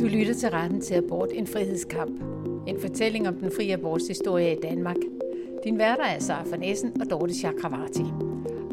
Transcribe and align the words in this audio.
Du 0.00 0.06
lytter 0.06 0.34
til 0.34 0.50
retten 0.50 0.80
til 0.80 0.94
abort, 0.94 1.28
en 1.32 1.46
frihedskamp. 1.46 2.20
En 2.66 2.80
fortælling 2.80 3.28
om 3.28 3.34
den 3.34 3.50
frie 3.56 3.72
abortshistorie 3.72 4.56
i 4.56 4.60
Danmark. 4.62 4.96
Din 5.64 5.78
værter 5.78 6.04
er 6.04 6.18
Sara 6.18 6.44
van 6.50 6.62
Essen 6.62 7.00
og 7.00 7.10
Dorte 7.10 7.34
Chakravarti. 7.34 8.04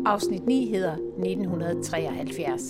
Afsnit 0.06 0.46
9 0.46 0.70
hedder 0.70 0.94
1973. 0.94 2.62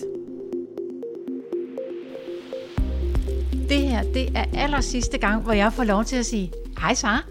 Det 3.69 3.81
her, 3.81 4.03
det 4.03 4.37
er 4.37 4.45
aller 4.53 4.81
sidste 4.81 5.17
gang, 5.17 5.43
hvor 5.43 5.53
jeg 5.53 5.73
får 5.73 5.83
lov 5.83 6.03
til 6.03 6.15
at 6.15 6.25
sige, 6.25 6.51
hej 6.79 6.93
Sara. 6.93 7.23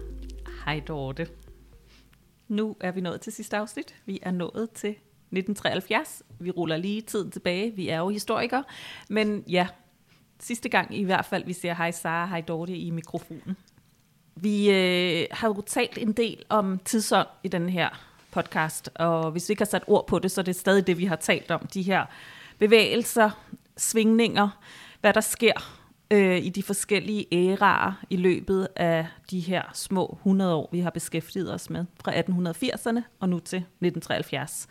Hej 0.65 0.81
Dorte. 0.87 1.27
Nu 2.47 2.75
er 2.81 2.91
vi 2.91 3.01
nået 3.01 3.21
til 3.21 3.33
sidste 3.33 3.57
afsnit. 3.57 3.95
Vi 4.05 4.19
er 4.21 4.31
nået 4.31 4.69
til 4.73 4.89
1973. 4.89 6.23
Vi 6.39 6.51
ruller 6.51 6.77
lige 6.77 7.01
tiden 7.01 7.31
tilbage. 7.31 7.71
Vi 7.75 7.89
er 7.89 7.97
jo 7.97 8.09
historikere. 8.09 8.63
Men 9.09 9.43
ja, 9.49 9.67
sidste 10.39 10.69
gang 10.69 10.97
i 10.97 11.03
hvert 11.03 11.25
fald, 11.25 11.45
vi 11.45 11.53
siger 11.53 11.73
hej 11.73 11.91
Sara, 11.91 12.25
hej 12.25 12.41
Dorte 12.41 12.77
i 12.77 12.89
mikrofonen. 12.89 13.57
Vi 14.35 14.71
øh, 14.71 15.27
har 15.31 15.47
jo 15.47 15.61
talt 15.61 15.97
en 15.97 16.11
del 16.11 16.43
om 16.49 16.79
tidsånd 16.85 17.27
i 17.43 17.47
den 17.47 17.69
her 17.69 17.89
podcast, 18.31 18.89
og 18.95 19.31
hvis 19.31 19.49
vi 19.49 19.51
ikke 19.51 19.61
har 19.61 19.65
sat 19.65 19.83
ord 19.87 20.07
på 20.07 20.19
det, 20.19 20.31
så 20.31 20.41
er 20.41 20.45
det 20.45 20.55
stadig 20.55 20.87
det, 20.87 20.97
vi 20.97 21.05
har 21.05 21.15
talt 21.15 21.51
om. 21.51 21.67
De 21.73 21.81
her 21.81 22.05
bevægelser, 22.59 23.29
svingninger, 23.77 24.49
hvad 25.01 25.13
der 25.13 25.21
sker 25.21 25.81
øh, 26.11 26.37
i 26.37 26.49
de 26.49 26.63
forskellige 26.63 27.25
æraer 27.31 28.05
i 28.09 28.15
løbet 28.15 28.67
af 28.75 29.07
de 29.31 29.39
her 29.39 29.63
små 29.73 30.17
100 30.19 30.55
år, 30.55 30.69
vi 30.71 30.79
har 30.79 30.89
beskæftiget 30.89 31.53
os 31.53 31.69
med, 31.69 31.85
fra 32.03 32.11
1880'erne 32.11 33.01
og 33.19 33.29
nu 33.29 33.39
til 33.39 33.57
1973, 33.57 34.67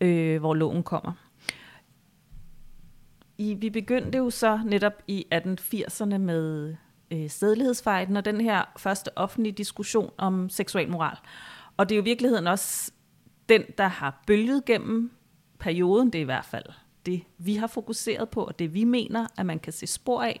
øh, 0.00 0.40
hvor 0.40 0.54
loven 0.54 0.82
kommer. 0.82 1.12
I, 3.38 3.54
vi 3.54 3.70
begyndte 3.70 4.18
jo 4.18 4.30
så 4.30 4.60
netop 4.64 5.02
i 5.06 5.26
1880'erne 5.34 6.18
med 6.18 6.74
øh, 7.10 7.30
sædelighedsfejden 7.30 8.16
og 8.16 8.24
den 8.24 8.40
her 8.40 8.64
første 8.78 9.18
offentlige 9.18 9.52
diskussion 9.52 10.10
om 10.16 10.48
seksuel 10.48 10.90
moral. 10.90 11.16
Og 11.76 11.88
det 11.88 11.94
er 11.94 11.96
jo 11.96 12.02
i 12.02 12.04
virkeligheden 12.04 12.46
også 12.46 12.92
den, 13.48 13.62
der 13.78 13.86
har 13.86 14.22
bølget 14.26 14.64
gennem 14.64 15.10
perioden, 15.58 16.10
det 16.10 16.18
er 16.18 16.22
i 16.22 16.24
hvert 16.24 16.44
fald 16.44 16.64
det, 17.06 17.22
vi 17.38 17.54
har 17.54 17.66
fokuseret 17.66 18.28
på, 18.28 18.44
og 18.44 18.58
det 18.58 18.74
vi 18.74 18.84
mener, 18.84 19.26
at 19.38 19.46
man 19.46 19.58
kan 19.58 19.72
se 19.72 19.86
spor 19.86 20.22
af. 20.22 20.40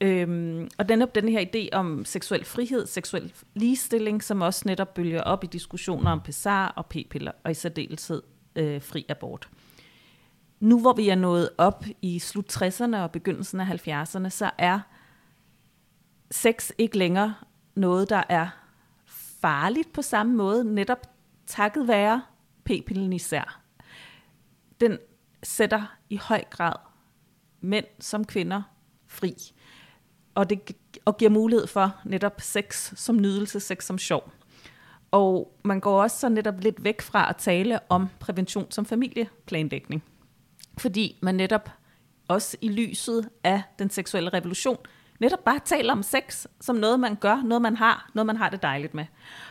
Øhm, 0.00 0.68
og 0.78 0.88
den, 0.88 1.04
den 1.14 1.28
her 1.28 1.44
idé 1.44 1.76
om 1.76 2.04
seksuel 2.04 2.44
frihed, 2.44 2.86
seksuel 2.86 3.32
ligestilling, 3.54 4.22
som 4.22 4.42
også 4.42 4.62
netop 4.66 4.94
bølger 4.94 5.22
op 5.22 5.44
i 5.44 5.46
diskussioner 5.46 6.10
om 6.10 6.20
PSAR 6.20 6.68
og 6.68 6.86
p-piller, 6.86 7.32
og 7.44 7.50
i 7.50 7.54
særdeleshed 7.54 8.22
øh, 8.56 8.82
fri 8.82 9.06
abort. 9.08 9.48
Nu 10.60 10.80
hvor 10.80 10.92
vi 10.92 11.08
er 11.08 11.14
nået 11.14 11.50
op 11.58 11.84
i 12.02 12.18
slut 12.18 12.56
60'erne 12.56 12.96
og 12.96 13.10
begyndelsen 13.10 13.60
af 13.60 13.88
70'erne, 13.88 14.28
så 14.28 14.50
er 14.58 14.80
sex 16.30 16.70
ikke 16.78 16.98
længere 16.98 17.34
noget, 17.74 18.10
der 18.10 18.22
er 18.28 18.48
farligt 19.40 19.92
på 19.92 20.02
samme 20.02 20.34
måde, 20.34 20.74
netop 20.74 21.06
takket 21.46 21.88
være 21.88 22.22
p-pillen 22.64 23.12
især. 23.12 23.60
Den 24.80 24.98
sætter 25.42 25.96
i 26.10 26.16
høj 26.16 26.44
grad 26.50 26.74
mænd 27.60 27.86
som 28.00 28.24
kvinder 28.24 28.62
fri. 29.06 29.34
Og 30.34 30.50
det 30.50 30.76
og 31.04 31.16
giver 31.16 31.30
mulighed 31.30 31.66
for 31.66 32.00
netop 32.04 32.40
sex 32.40 32.92
som 32.96 33.16
nydelse, 33.16 33.60
sex 33.60 33.84
som 33.84 33.98
sjov. 33.98 34.32
Og 35.10 35.58
man 35.64 35.80
går 35.80 36.02
også 36.02 36.18
så 36.18 36.28
netop 36.28 36.60
lidt 36.60 36.84
væk 36.84 37.02
fra 37.02 37.28
at 37.28 37.36
tale 37.36 37.80
om 37.88 38.08
prævention 38.20 38.70
som 38.70 38.86
familieplanlægning. 38.86 40.04
Fordi 40.78 41.18
man 41.22 41.34
netop 41.34 41.70
også 42.28 42.56
i 42.60 42.68
lyset 42.68 43.28
af 43.44 43.62
den 43.78 43.90
seksuelle 43.90 44.30
revolution 44.30 44.78
netop 45.20 45.44
bare 45.44 45.60
taler 45.64 45.92
om 45.92 46.02
sex 46.02 46.46
som 46.60 46.76
noget, 46.76 47.00
man 47.00 47.14
gør, 47.14 47.42
noget 47.42 47.62
man 47.62 47.76
har, 47.76 48.10
noget 48.14 48.26
man 48.26 48.36
har 48.36 48.48
det 48.50 48.62
dejligt 48.62 48.94
med. 48.94 49.04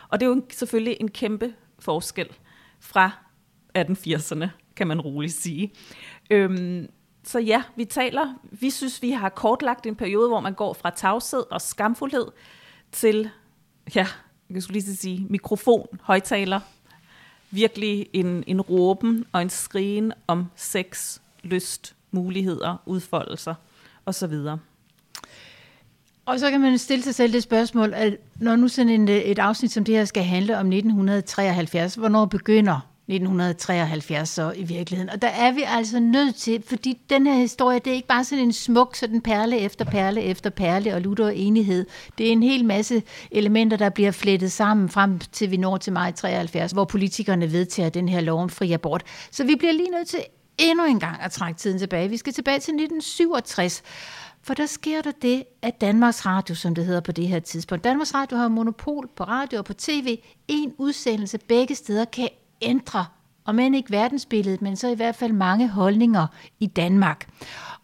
Og 0.08 0.20
det 0.20 0.26
er 0.26 0.30
jo 0.30 0.42
selvfølgelig 0.50 0.96
en 1.00 1.10
kæmpe 1.10 1.54
forskel 1.78 2.28
fra 2.80 3.10
1880'erne, 3.78 4.46
kan 4.76 4.86
man 4.86 5.00
roligt 5.00 5.32
sige. 5.32 5.72
Øhm, 6.30 6.88
så 7.24 7.38
ja, 7.38 7.62
vi 7.76 7.84
taler, 7.84 8.34
vi 8.42 8.70
synes, 8.70 9.02
vi 9.02 9.10
har 9.10 9.28
kortlagt 9.28 9.86
en 9.86 9.96
periode, 9.96 10.28
hvor 10.28 10.40
man 10.40 10.54
går 10.54 10.72
fra 10.72 10.90
tavshed 10.90 11.44
og 11.50 11.60
skamfuldhed 11.60 12.26
til, 12.92 13.30
ja, 13.94 14.06
jeg 14.50 14.62
skulle 14.62 14.80
lige 14.80 14.96
sige, 14.96 15.26
mikrofon, 15.30 15.86
højtaler, 16.02 16.60
virkelig 17.54 18.06
en, 18.12 18.44
en 18.46 18.60
råben 18.60 19.24
og 19.32 19.42
en 19.42 19.50
skrigen 19.50 20.12
om 20.26 20.46
sex, 20.56 21.18
lyst, 21.42 21.94
muligheder, 22.10 22.82
udfoldelser 22.86 23.54
osv. 24.06 24.34
Og 26.26 26.40
så 26.40 26.50
kan 26.50 26.60
man 26.60 26.78
stille 26.78 27.04
sig 27.04 27.14
selv 27.14 27.32
det 27.32 27.42
spørgsmål, 27.42 27.94
at 27.94 28.16
når 28.36 28.56
nu 28.56 28.68
sådan 28.68 28.88
en, 28.92 29.08
et 29.08 29.38
afsnit 29.38 29.72
som 29.72 29.84
det 29.84 29.94
her 29.94 30.04
skal 30.04 30.22
handle 30.22 30.58
om 30.58 30.66
1973, 30.66 31.94
hvornår 31.94 32.24
begynder 32.24 32.93
1973 33.08 34.28
så 34.28 34.52
i 34.56 34.62
virkeligheden. 34.62 35.10
Og 35.10 35.22
der 35.22 35.28
er 35.28 35.52
vi 35.52 35.62
altså 35.66 36.00
nødt 36.00 36.34
til, 36.34 36.62
fordi 36.66 36.98
den 37.10 37.26
her 37.26 37.34
historie, 37.34 37.78
det 37.78 37.90
er 37.90 37.94
ikke 37.94 38.08
bare 38.08 38.24
sådan 38.24 38.44
en 38.44 38.52
smuk 38.52 38.96
sådan 38.96 39.20
perle 39.20 39.58
efter 39.58 39.84
perle 39.84 40.22
efter 40.22 40.50
perle 40.50 40.94
og 40.94 41.00
lutter 41.00 41.28
enighed. 41.28 41.86
Det 42.18 42.28
er 42.28 42.32
en 42.32 42.42
hel 42.42 42.64
masse 42.64 43.02
elementer, 43.30 43.76
der 43.76 43.88
bliver 43.88 44.10
flettet 44.10 44.52
sammen 44.52 44.88
frem 44.88 45.18
til 45.18 45.50
vi 45.50 45.56
når 45.56 45.76
til 45.76 45.92
maj 45.92 46.12
73, 46.12 46.72
hvor 46.72 46.84
politikerne 46.84 47.52
vedtager 47.52 47.88
den 47.88 48.08
her 48.08 48.20
lov 48.20 48.42
om 48.42 48.48
fri 48.50 48.72
abort. 48.72 49.02
Så 49.30 49.44
vi 49.44 49.56
bliver 49.56 49.72
lige 49.72 49.90
nødt 49.90 50.08
til 50.08 50.20
endnu 50.58 50.84
en 50.84 51.00
gang 51.00 51.22
at 51.22 51.32
trække 51.32 51.58
tiden 51.58 51.78
tilbage. 51.78 52.08
Vi 52.08 52.16
skal 52.16 52.32
tilbage 52.32 52.58
til 52.58 52.72
1967. 52.72 53.82
For 54.42 54.54
der 54.54 54.66
sker 54.66 55.02
der 55.02 55.12
det, 55.22 55.44
at 55.62 55.80
Danmarks 55.80 56.26
Radio, 56.26 56.54
som 56.54 56.74
det 56.74 56.86
hedder 56.86 57.00
på 57.00 57.12
det 57.12 57.28
her 57.28 57.40
tidspunkt, 57.40 57.84
Danmarks 57.84 58.14
Radio 58.14 58.36
har 58.36 58.48
monopol 58.48 59.08
på 59.16 59.24
radio 59.24 59.58
og 59.58 59.64
på 59.64 59.74
tv. 59.74 60.18
En 60.48 60.72
udsendelse 60.78 61.38
begge 61.38 61.74
steder 61.74 62.04
kan 62.04 62.28
ændre, 62.62 63.06
om 63.44 63.58
end 63.58 63.76
ikke 63.76 63.90
verdensbilledet, 63.90 64.62
men 64.62 64.76
så 64.76 64.88
i 64.88 64.94
hvert 64.94 65.14
fald 65.14 65.32
mange 65.32 65.68
holdninger 65.68 66.26
i 66.60 66.66
Danmark. 66.66 67.28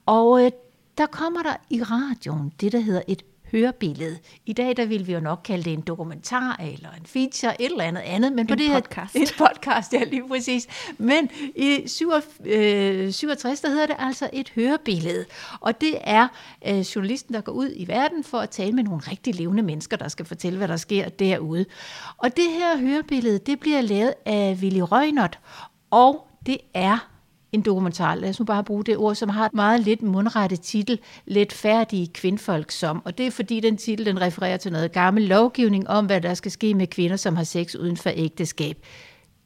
Og 0.07 0.45
øh, 0.45 0.51
der 0.99 1.07
kommer 1.07 1.43
der 1.43 1.57
i 1.71 1.83
radioen 1.83 2.53
det, 2.61 2.73
der 2.73 2.81
hedder 2.81 3.03
et 3.09 3.23
hørebillede. 3.53 4.19
I 4.47 4.53
dag 4.53 4.77
der 4.77 4.87
vil 4.87 5.07
vi 5.07 5.13
jo 5.13 5.21
nok 5.21 5.41
kalde 5.45 5.65
det 5.65 5.73
en 5.73 5.81
dokumentar 5.81 6.61
eller 6.61 6.89
en 6.91 7.07
feature, 7.07 7.63
et 7.63 7.71
eller 7.71 7.85
andet 7.85 8.01
andet. 8.01 8.33
Men 8.33 8.47
på 8.47 8.53
en 8.53 8.59
det 8.59 8.71
podcast. 8.73 9.13
Her, 9.13 9.21
en 9.27 9.29
podcast, 9.39 9.93
ja 9.93 10.05
lige 10.05 10.29
præcis. 10.29 10.67
Men 10.99 11.31
i 11.57 11.83
67, 11.87 13.61
der 13.61 13.69
hedder 13.69 13.87
det 13.87 13.97
altså 13.99 14.31
et 14.33 14.53
hørebillede. 14.55 15.25
Og 15.61 15.81
det 15.81 15.99
er 16.01 16.29
øh, 16.69 16.79
journalisten, 16.81 17.35
der 17.35 17.41
går 17.41 17.53
ud 17.53 17.73
i 17.77 17.89
verden 17.89 18.25
for 18.25 18.39
at 18.39 18.51
tale 18.51 18.73
med 18.73 18.85
nogle 18.85 19.01
rigtig 19.11 19.35
levende 19.35 19.63
mennesker, 19.63 19.97
der 19.97 20.09
skal 20.09 20.27
fortælle, 20.27 20.59
hvad 20.59 20.69
der 20.69 20.77
sker 20.77 21.09
derude. 21.09 21.65
Og 22.17 22.37
det 22.37 22.51
her 22.51 22.79
hørebillede, 22.79 23.39
det 23.39 23.61
bliver 23.61 23.81
lavet 23.81 24.15
af 24.27 24.59
Willy 24.61 24.81
Røgnert, 24.81 25.39
og 25.91 26.27
det 26.47 26.59
er 26.75 27.11
en 27.53 27.61
dokumentar, 27.61 28.15
lad 28.15 28.29
os 28.29 28.39
nu 28.39 28.45
bare 28.45 28.65
bruge 28.65 28.85
det 28.85 28.97
ord, 28.97 29.15
som 29.15 29.29
har 29.29 29.47
et 29.47 29.55
meget 29.55 29.81
lidt 29.81 30.03
mundrette 30.03 30.57
titel, 30.57 30.99
Let 31.27 31.53
færdige 31.53 32.07
kvindfolk 32.07 32.71
som. 32.71 33.03
Og 33.05 33.19
det 33.19 33.27
er 33.27 33.31
fordi 33.31 33.61
den 33.61 33.77
titel, 33.77 34.07
den 34.07 34.21
refererer 34.21 34.57
til 34.57 34.73
noget 34.73 34.93
gammel 34.93 35.23
lovgivning 35.23 35.89
om, 35.89 36.07
hvad 36.07 36.21
der 36.21 36.35
skal 36.35 36.51
ske 36.51 36.75
med 36.75 36.87
kvinder, 36.87 37.17
som 37.17 37.37
har 37.37 37.45
sex 37.45 37.75
uden 37.75 37.97
for 37.97 38.11
ægteskab. 38.15 38.77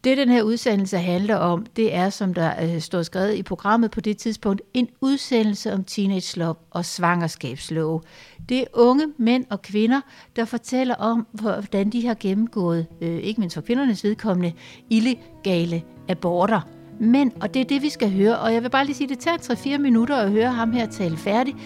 Det, 0.05 0.19
den 0.19 0.29
her 0.29 0.43
udsendelse 0.43 0.99
handler 0.99 1.37
om, 1.37 1.67
det 1.77 1.95
er, 1.95 2.11
som 2.11 2.35
der 2.35 2.53
øh, 2.63 2.81
står 2.81 3.03
skrevet 3.03 3.35
i 3.35 3.43
programmet 3.43 3.91
på 3.91 4.01
det 4.01 4.17
tidspunkt, 4.17 4.63
en 4.75 4.89
udsendelse 5.01 5.73
om 5.73 5.85
teenage-lov 5.85 6.57
og 6.71 6.85
svangerskabslove. 6.85 8.01
Det 8.49 8.61
er 8.61 8.65
unge 8.73 9.07
mænd 9.19 9.45
og 9.51 9.63
kvinder, 9.63 10.01
der 10.37 10.45
fortæller 10.45 10.95
om, 10.95 11.27
hvordan 11.33 11.91
de 11.91 12.07
har 12.07 12.17
gennemgået, 12.21 12.87
øh, 13.01 13.19
ikke 13.19 13.41
mindst 13.41 13.55
for 13.55 13.61
kvindernes 13.61 14.05
vedkommende, 14.05 14.53
illegale 14.91 15.83
aborter. 16.09 16.61
Men, 17.01 17.33
og 17.41 17.55
det 17.55 17.61
er 17.61 17.65
det, 17.65 17.83
vi 17.83 17.89
skal 17.89 18.13
høre, 18.13 18.39
og 18.39 18.55
jeg 18.55 18.63
vil 18.63 18.71
bare 18.71 18.85
lige 18.85 18.97
sige, 18.97 19.09
det 19.09 19.19
tager 19.19 19.37
3-4 19.77 19.79
minutter 19.79 20.17
at 20.17 20.31
høre 20.31 20.51
ham 20.51 20.73
her 20.73 20.87
tale 20.87 21.17
færdig. 21.17 21.57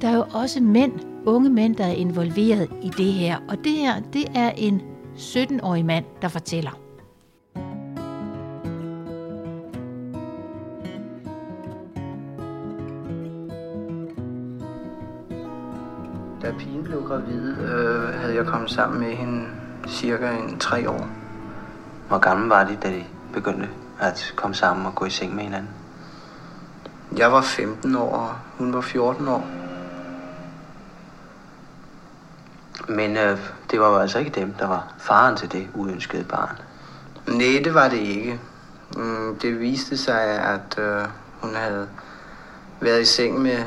Der 0.00 0.08
er 0.08 0.16
jo 0.16 0.24
også 0.32 0.62
mænd, 0.62 0.92
unge 1.26 1.50
mænd, 1.50 1.76
der 1.76 1.84
er 1.84 1.92
involveret 1.92 2.68
i 2.82 2.88
det 2.88 3.12
her, 3.12 3.36
og 3.48 3.56
det 3.64 3.72
her, 3.72 4.00
det 4.12 4.24
er 4.34 4.50
en 4.50 4.82
17-årig 5.16 5.84
mand, 5.84 6.04
der 6.22 6.28
fortæller. 6.28 6.70
Da 16.42 16.52
pigen 16.58 16.82
blev 16.84 17.02
gravid, 17.06 17.56
øh, 17.58 18.20
havde 18.20 18.34
jeg 18.34 18.46
kommet 18.46 18.70
sammen 18.70 19.00
med 19.00 19.16
hende 19.16 19.46
cirka 19.88 20.30
en 20.30 20.58
tre 20.58 20.90
år. 20.90 21.08
Hvor 22.08 22.18
gammel 22.18 22.48
var 22.48 22.64
de, 22.64 22.76
da 22.82 22.88
de 22.88 23.04
begyndte 23.32 23.68
at 24.00 24.32
komme 24.36 24.54
sammen 24.54 24.86
og 24.86 24.94
gå 24.94 25.04
i 25.04 25.10
seng 25.10 25.34
med 25.34 25.44
hinanden? 25.44 25.70
Jeg 27.16 27.32
var 27.32 27.42
15 27.42 27.96
år, 27.96 28.16
og 28.16 28.34
hun 28.58 28.72
var 28.72 28.80
14 28.80 29.28
år. 29.28 29.46
Men 32.88 33.16
øh, 33.16 33.38
det 33.70 33.80
var 33.80 33.88
jo 33.88 33.98
altså 33.98 34.18
ikke 34.18 34.30
dem, 34.30 34.52
der 34.52 34.66
var 34.66 34.94
faren 34.98 35.36
til 35.36 35.52
det 35.52 35.68
uønskede 35.74 36.24
barn. 36.24 36.58
Nej, 37.26 37.62
det 37.64 37.74
var 37.74 37.88
det 37.88 37.96
ikke. 37.98 38.40
Mm, 38.96 39.38
det 39.38 39.60
viste 39.60 39.96
sig, 39.96 40.22
at 40.22 40.78
øh, 40.78 41.02
hun 41.40 41.54
havde 41.54 41.88
været 42.80 43.00
i 43.00 43.04
seng 43.04 43.42
med 43.42 43.64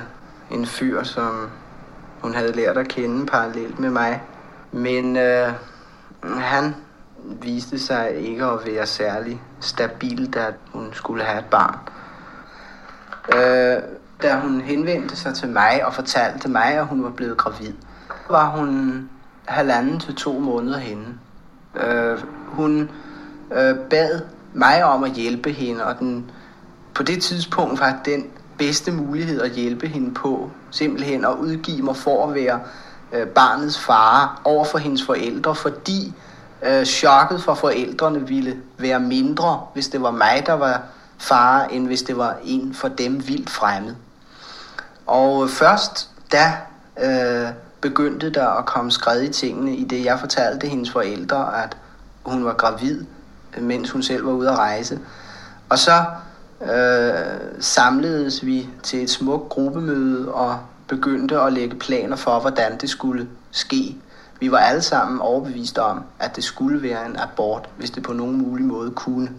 en 0.51 0.65
fyr, 0.65 1.03
som 1.03 1.49
hun 2.21 2.33
havde 2.33 2.51
lært 2.51 2.77
at 2.77 2.87
kende 2.87 3.25
parallelt 3.25 3.79
med 3.79 3.89
mig. 3.89 4.21
Men 4.71 5.17
øh, 5.17 5.53
han 6.23 6.75
viste 7.23 7.79
sig 7.79 8.15
ikke 8.15 8.45
at 8.45 8.65
være 8.65 8.85
særlig 8.85 9.41
stabil, 9.59 10.33
da 10.33 10.45
hun 10.73 10.89
skulle 10.93 11.23
have 11.23 11.39
et 11.39 11.45
barn. 11.45 11.77
Øh, 13.33 13.83
da 14.21 14.39
hun 14.39 14.61
henvendte 14.61 15.15
sig 15.15 15.35
til 15.35 15.49
mig 15.49 15.85
og 15.85 15.93
fortalte 15.93 16.49
mig, 16.49 16.65
at 16.65 16.85
hun 16.85 17.03
var 17.03 17.09
blevet 17.09 17.37
gravid, 17.37 17.73
var 18.29 18.49
hun 18.49 19.09
halvanden 19.45 19.99
til 19.99 20.15
to 20.15 20.39
måneder 20.39 20.77
henne. 20.77 21.19
Øh, 21.75 22.19
hun 22.47 22.89
øh, 23.51 23.75
bad 23.89 24.21
mig 24.53 24.83
om 24.83 25.03
at 25.03 25.11
hjælpe 25.11 25.51
hende, 25.51 25.85
og 25.85 25.99
den, 25.99 26.31
på 26.93 27.03
det 27.03 27.23
tidspunkt 27.23 27.79
var 27.79 27.99
den 28.05 28.25
bedste 28.57 28.91
mulighed 28.91 29.41
at 29.41 29.51
hjælpe 29.51 29.87
hende 29.87 30.13
på, 30.13 30.51
simpelthen 30.71 31.25
at 31.25 31.33
udgive 31.33 31.81
mig 31.81 31.95
for 31.95 32.27
at 32.27 32.35
være 32.35 32.59
øh, 33.13 33.27
barnets 33.27 33.79
far 33.79 34.41
over 34.43 34.65
for 34.65 34.77
hendes 34.77 35.03
forældre, 35.03 35.55
fordi 35.55 36.13
øh, 36.63 36.85
chokket 36.85 37.43
for 37.43 37.53
forældrene 37.53 38.27
ville 38.27 38.57
være 38.77 38.99
mindre, 38.99 39.61
hvis 39.73 39.87
det 39.87 40.01
var 40.01 40.11
mig, 40.11 40.43
der 40.45 40.53
var 40.53 40.81
far, 41.17 41.63
end 41.63 41.87
hvis 41.87 42.01
det 42.01 42.17
var 42.17 42.37
en 42.43 42.73
for 42.73 42.87
dem 42.87 43.27
vildt 43.27 43.49
fremmed. 43.49 43.95
Og 45.07 45.49
først 45.49 46.09
da 46.31 46.53
øh, 47.03 47.49
begyndte 47.81 48.29
der 48.29 48.47
at 48.47 48.65
komme 48.65 48.91
skred 48.91 49.21
i 49.21 49.33
tingene, 49.33 49.75
i 49.75 49.83
det 49.83 50.05
jeg 50.05 50.19
fortalte 50.19 50.67
hendes 50.67 50.91
forældre, 50.91 51.63
at 51.63 51.77
hun 52.23 52.45
var 52.45 52.53
gravid, 52.53 53.05
mens 53.61 53.91
hun 53.91 54.03
selv 54.03 54.25
var 54.25 54.31
ude 54.31 54.49
at 54.49 54.57
rejse. 54.57 54.99
Og 55.69 55.79
så 55.79 56.05
øh, 56.61 57.39
samledes 57.59 58.45
vi 58.45 58.69
til 58.83 59.03
et 59.03 59.09
smukt 59.09 59.49
gruppemøde 59.49 60.33
og 60.33 60.59
begyndte 60.87 61.39
at 61.39 61.53
lægge 61.53 61.75
planer 61.75 62.15
for, 62.15 62.39
hvordan 62.39 62.77
det 62.77 62.89
skulle 62.89 63.27
ske. 63.51 63.97
Vi 64.39 64.51
var 64.51 64.57
alle 64.57 64.81
sammen 64.81 65.19
overbeviste 65.19 65.81
om, 65.81 66.03
at 66.19 66.35
det 66.35 66.43
skulle 66.43 66.81
være 66.81 67.05
en 67.05 67.19
abort, 67.19 67.69
hvis 67.77 67.91
det 67.91 68.03
på 68.03 68.13
nogen 68.13 68.37
mulig 68.37 68.65
måde 68.65 68.91
kunne. 68.91 69.31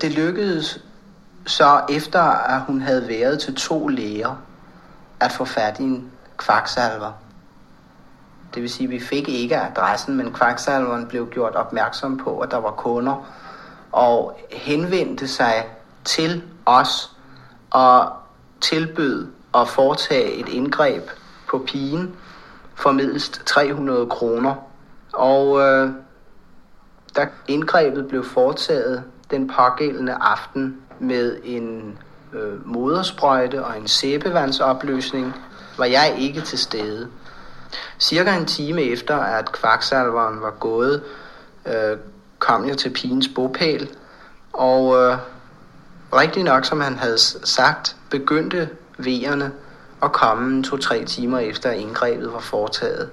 Det 0.00 0.12
lykkedes 0.12 0.84
så 1.46 1.80
efter, 1.88 2.20
at 2.20 2.60
hun 2.60 2.80
havde 2.80 3.08
været 3.08 3.40
til 3.40 3.54
to 3.54 3.88
læger, 3.88 4.42
at 5.20 5.32
få 5.32 5.44
fat 5.44 5.80
i 5.80 5.82
en 5.82 6.10
kvaksalver. 6.36 7.12
Det 8.54 8.62
vil 8.62 8.70
sige, 8.70 8.84
at 8.84 8.90
vi 8.90 9.00
fik 9.00 9.28
ikke 9.28 9.56
adressen, 9.56 10.16
men 10.16 10.32
kvaksalveren 10.32 11.06
blev 11.06 11.30
gjort 11.30 11.54
opmærksom 11.54 12.16
på, 12.16 12.38
at 12.38 12.50
der 12.50 12.56
var 12.56 12.70
kunder, 12.70 13.26
og 13.92 14.40
henvendte 14.52 15.28
sig 15.28 15.66
til 16.04 16.42
os 16.66 17.16
og 17.70 18.12
tilbød 18.60 19.26
at 19.54 19.68
foretage 19.68 20.32
et 20.32 20.48
indgreb 20.48 21.10
på 21.48 21.58
pigen 21.66 22.16
for 22.80 22.92
mindst 22.92 23.42
300 23.46 24.06
kroner. 24.06 24.54
Og 25.12 25.60
øh, 25.60 25.90
da 27.16 27.28
indgrebet 27.48 28.08
blev 28.08 28.24
foretaget 28.24 29.04
den 29.30 29.50
pågældende 29.56 30.14
aften 30.20 30.76
med 30.98 31.36
en 31.44 31.98
øh, 32.32 32.66
modersprøjte 32.66 33.64
og 33.64 33.78
en 33.78 33.88
sæbevandsopløsning, 33.88 35.34
var 35.78 35.84
jeg 35.84 36.14
ikke 36.18 36.40
til 36.40 36.58
stede. 36.58 37.08
Cirka 37.98 38.36
en 38.36 38.46
time 38.46 38.82
efter, 38.82 39.16
at 39.16 39.52
kvaksalveren 39.52 40.40
var 40.40 40.50
gået, 40.50 41.02
øh, 41.66 41.98
kom 42.38 42.68
jeg 42.68 42.78
til 42.78 42.90
pigens 42.90 43.28
bopæl, 43.34 43.88
og 44.52 44.96
øh, 44.96 45.16
rigtig 46.12 46.42
nok, 46.42 46.64
som 46.64 46.80
han 46.80 46.96
havde 46.96 47.18
sagt, 47.18 47.96
begyndte 48.10 48.68
vejerne 48.98 49.52
at 50.02 50.12
komme 50.12 50.62
to-tre 50.62 51.04
timer 51.04 51.38
efter 51.38 51.70
indgrebet 51.70 52.32
var 52.32 52.40
foretaget. 52.40 53.10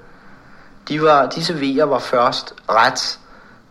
De 0.88 1.02
var, 1.02 1.30
disse 1.30 1.62
vejer 1.62 1.84
var 1.84 2.00
først 2.00 2.54
ret 2.70 3.20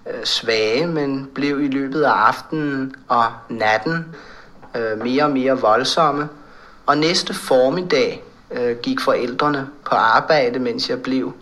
øh, 0.06 0.24
svage, 0.24 0.86
men 0.86 1.30
blev 1.34 1.62
i 1.62 1.68
løbet 1.68 2.02
af 2.02 2.12
aftenen 2.12 2.94
og 3.08 3.24
natten 3.48 4.14
øh, 4.76 4.98
mere 4.98 5.24
og 5.24 5.30
mere 5.30 5.60
voldsomme. 5.60 6.28
Og 6.86 6.98
næste 6.98 7.34
formiddag 7.34 8.24
øh, 8.50 8.76
gik 8.76 9.00
forældrene 9.00 9.68
på 9.84 9.94
arbejde, 9.94 10.58
mens 10.58 10.90
jeg 10.90 11.02
blev 11.02 11.32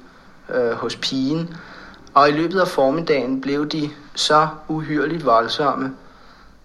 øh, 0.54 0.72
hos 0.72 0.96
pigen. 0.96 1.56
Og 2.14 2.28
i 2.28 2.32
løbet 2.32 2.60
af 2.60 2.68
formiddagen 2.68 3.40
blev 3.40 3.68
de 3.68 3.90
så 4.14 4.48
uhyrligt 4.68 5.24
voldsomme, 5.24 5.94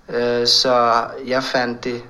øh, 0.09 0.47
så 0.47 1.03
jeg 1.27 1.43
fandt 1.43 1.83
det 1.83 2.03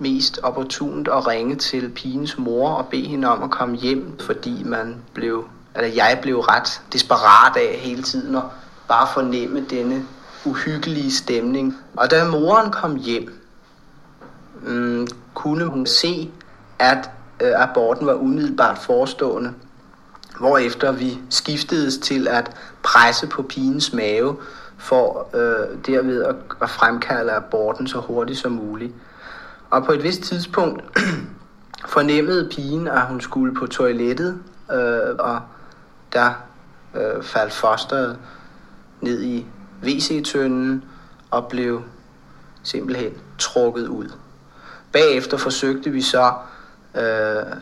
mest 0.00 0.40
opportunt 0.42 1.08
at 1.08 1.26
ringe 1.26 1.56
til 1.56 1.88
pigens 1.88 2.38
mor 2.38 2.70
og 2.70 2.86
bede 2.86 3.06
hende 3.06 3.28
om 3.28 3.42
at 3.42 3.50
komme 3.50 3.76
hjem, 3.76 4.18
fordi 4.20 4.62
man 4.64 4.96
blev, 5.14 5.44
eller 5.76 5.88
jeg 5.88 6.18
blev 6.22 6.40
ret 6.40 6.82
desperat 6.92 7.56
af 7.56 7.78
hele 7.78 8.02
tiden 8.02 8.36
at 8.36 8.42
bare 8.88 9.08
fornemme 9.14 9.64
denne 9.70 10.04
uhyggelige 10.44 11.12
stemning. 11.12 11.76
Og 11.96 12.10
da 12.10 12.24
moren 12.24 12.72
kom 12.72 12.96
hjem, 12.96 13.42
mm, 14.62 15.06
kunne 15.34 15.64
hun 15.64 15.86
se, 15.86 16.30
at 16.78 17.10
øh, 17.40 17.52
aborten 17.56 18.06
var 18.06 18.14
umiddelbart 18.14 18.78
forestående, 18.78 19.54
hvorefter 20.38 20.92
vi 20.92 21.18
skiftedes 21.30 21.98
til 21.98 22.28
at 22.28 22.50
presse 22.82 23.26
på 23.26 23.42
pigens 23.42 23.92
mave 23.92 24.36
for 24.78 25.28
øh, 25.34 25.78
derved 25.86 26.22
at, 26.22 26.34
at 26.62 26.70
fremkalde 26.70 27.32
aborten 27.32 27.86
så 27.86 27.98
hurtigt 27.98 28.38
som 28.38 28.52
muligt. 28.52 28.92
Og 29.70 29.84
på 29.84 29.92
et 29.92 30.02
vist 30.02 30.22
tidspunkt 30.22 30.82
fornemmede 31.94 32.48
pigen, 32.50 32.88
at 32.88 33.06
hun 33.06 33.20
skulle 33.20 33.54
på 33.54 33.66
toilettet, 33.66 34.42
øh, 34.72 35.14
og 35.18 35.40
der 36.12 36.32
øh, 36.94 37.22
faldt 37.22 37.52
fosteret 37.52 38.18
ned 39.00 39.22
i 39.22 39.46
WC-tønden 39.84 40.84
og 41.30 41.46
blev 41.48 41.82
simpelthen 42.62 43.12
trukket 43.38 43.88
ud. 43.88 44.12
Bagefter 44.92 45.36
forsøgte 45.36 45.90
vi 45.90 46.02
så 46.02 46.32
øh, 46.94 47.56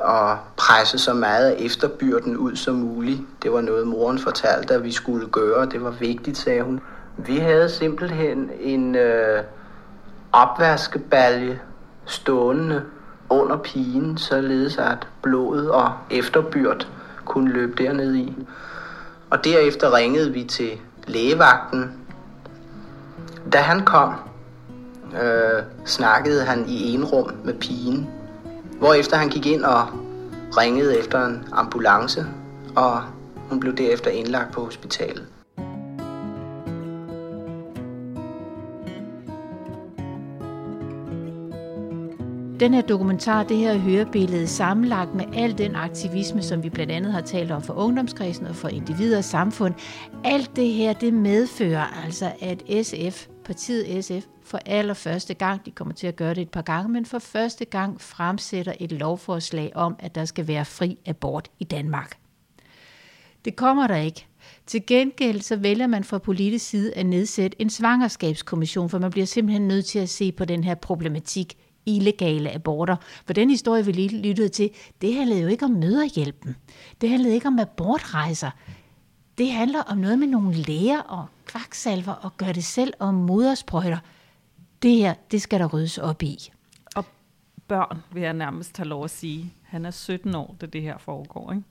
at 0.00 0.36
presse 0.56 0.98
så 0.98 1.14
meget 1.14 1.50
af 1.50 1.56
efterbyrden 1.58 2.36
ud 2.36 2.56
som 2.56 2.74
muligt. 2.74 3.20
Det 3.42 3.52
var 3.52 3.60
noget, 3.60 3.86
moren 3.86 4.18
fortalte, 4.18 4.74
at 4.74 4.84
vi 4.84 4.92
skulle 4.92 5.28
gøre. 5.28 5.66
Det 5.66 5.82
var 5.82 5.90
vigtigt, 5.90 6.38
sagde 6.38 6.62
hun. 6.62 6.80
Vi 7.18 7.36
havde 7.36 7.68
simpelthen 7.68 8.50
en 8.60 8.94
øh, 8.94 9.42
opvaskebalje 10.32 11.60
stående 12.06 12.82
under 13.30 13.56
pigen, 13.56 14.18
således 14.18 14.78
at 14.78 15.08
blodet 15.22 15.70
og 15.70 15.92
efterbyrd 16.10 16.88
kunne 17.24 17.52
løbe 17.52 17.84
derned 17.84 18.14
i. 18.14 18.46
Og 19.30 19.44
derefter 19.44 19.96
ringede 19.96 20.32
vi 20.32 20.44
til 20.44 20.70
lægevagten. 21.06 21.92
Da 23.52 23.58
han 23.58 23.84
kom, 23.84 24.14
øh, 25.22 25.62
snakkede 25.84 26.44
han 26.44 26.68
i 26.68 26.94
en 26.94 27.04
rum 27.04 27.32
med 27.44 27.54
pigen, 27.54 28.10
hvorefter 28.78 29.16
han 29.16 29.28
gik 29.28 29.46
ind 29.46 29.64
og 29.64 29.86
ringede 30.58 30.98
efter 30.98 31.26
en 31.26 31.48
ambulance, 31.52 32.26
og 32.76 33.02
hun 33.48 33.60
blev 33.60 33.76
derefter 33.76 34.10
indlagt 34.10 34.52
på 34.52 34.64
hospitalet. 34.64 35.26
Den 42.62 42.74
her 42.74 42.82
dokumentar, 42.82 43.42
det 43.42 43.56
her 43.56 43.78
hørebillede, 43.78 44.46
sammenlagt 44.46 45.14
med 45.14 45.24
al 45.34 45.58
den 45.58 45.74
aktivisme, 45.74 46.42
som 46.42 46.62
vi 46.62 46.70
blandt 46.70 46.92
andet 46.92 47.12
har 47.12 47.20
talt 47.20 47.50
om 47.50 47.62
for 47.62 47.74
ungdomskredsen 47.74 48.46
og 48.46 48.56
for 48.56 48.68
individer 48.68 49.18
og 49.18 49.24
samfund, 49.24 49.74
alt 50.24 50.56
det 50.56 50.72
her, 50.72 50.92
det 50.92 51.14
medfører 51.14 52.04
altså, 52.04 52.32
at 52.40 52.62
SF, 52.86 53.26
partiet 53.44 54.04
SF, 54.04 54.26
for 54.44 54.58
allerførste 54.66 55.34
gang, 55.34 55.66
de 55.66 55.70
kommer 55.70 55.94
til 55.94 56.06
at 56.06 56.16
gøre 56.16 56.34
det 56.34 56.42
et 56.42 56.50
par 56.50 56.62
gange, 56.62 56.92
men 56.92 57.06
for 57.06 57.18
første 57.18 57.64
gang 57.64 58.00
fremsætter 58.00 58.72
et 58.80 58.92
lovforslag 58.92 59.72
om, 59.74 59.96
at 59.98 60.14
der 60.14 60.24
skal 60.24 60.48
være 60.48 60.64
fri 60.64 60.98
abort 61.06 61.50
i 61.58 61.64
Danmark. 61.64 62.18
Det 63.44 63.56
kommer 63.56 63.86
der 63.86 63.96
ikke. 63.96 64.26
Til 64.66 64.86
gengæld 64.86 65.40
så 65.40 65.56
vælger 65.56 65.86
man 65.86 66.04
fra 66.04 66.18
politisk 66.18 66.68
side 66.68 66.94
at 66.94 67.06
nedsætte 67.06 67.62
en 67.62 67.70
svangerskabskommission, 67.70 68.88
for 68.88 68.98
man 68.98 69.10
bliver 69.10 69.26
simpelthen 69.26 69.68
nødt 69.68 69.84
til 69.84 69.98
at 69.98 70.08
se 70.08 70.32
på 70.32 70.44
den 70.44 70.64
her 70.64 70.74
problematik 70.74 71.56
illegale 71.86 72.52
aborter. 72.54 72.96
For 73.26 73.32
den 73.32 73.50
historie, 73.50 73.84
vi 73.84 73.92
lige 73.92 74.22
lyttede 74.22 74.48
til, 74.48 74.70
det 75.00 75.14
handlede 75.14 75.40
jo 75.40 75.48
ikke 75.48 75.64
om 75.64 75.70
møderhjælpen. 75.70 76.56
Det 77.00 77.08
handlede 77.10 77.34
ikke 77.34 77.48
om 77.48 77.58
abortrejser. 77.58 78.50
Det 79.38 79.52
handler 79.52 79.82
om 79.82 79.98
noget 79.98 80.18
med 80.18 80.26
nogle 80.26 80.54
læger 80.54 81.00
og 81.00 81.26
kvaksalver 81.46 82.12
og 82.12 82.36
gør 82.36 82.52
det 82.52 82.64
selv 82.64 82.94
om 82.98 83.14
modersprøjter. 83.14 83.98
Det 84.82 84.96
her, 84.96 85.14
det 85.30 85.42
skal 85.42 85.60
der 85.60 85.66
ryddes 85.66 85.98
op 85.98 86.22
i. 86.22 86.52
Og 86.96 87.04
børn, 87.68 88.02
vil 88.12 88.22
jeg 88.22 88.32
nærmest 88.32 88.76
have 88.76 88.88
lov 88.88 89.04
at 89.04 89.10
sige. 89.10 89.54
Han 89.62 89.84
er 89.84 89.90
17 89.90 90.34
år, 90.34 90.56
da 90.60 90.66
det 90.66 90.82
her 90.82 90.98
foregår, 90.98 91.52
ikke? 91.52 91.64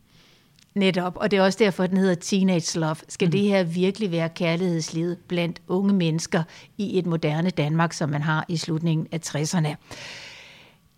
Netop, 0.76 1.18
og 1.18 1.32
det 1.32 1.40
er 1.40 1.44
også 1.44 1.60
derfor, 1.60 1.88
den 1.88 1.98
hedder 1.98 2.16
Teenage 2.16 2.80
Love. 2.80 2.96
Skal 3.08 3.26
mm. 3.28 3.32
det 3.32 3.42
her 3.42 3.64
virkelig 3.64 4.12
være 4.12 4.30
kærlighedslivet 4.30 5.18
blandt 5.28 5.62
unge 5.68 5.94
mennesker 5.94 6.44
i 6.78 7.00
et 7.00 7.06
moderne 7.06 7.50
Danmark, 7.50 7.94
som 7.94 8.10
man 8.10 8.22
har 8.22 8.46
i 8.48 8.58
slutningen 8.58 9.08
af 9.12 9.20
60'erne? 9.26 9.76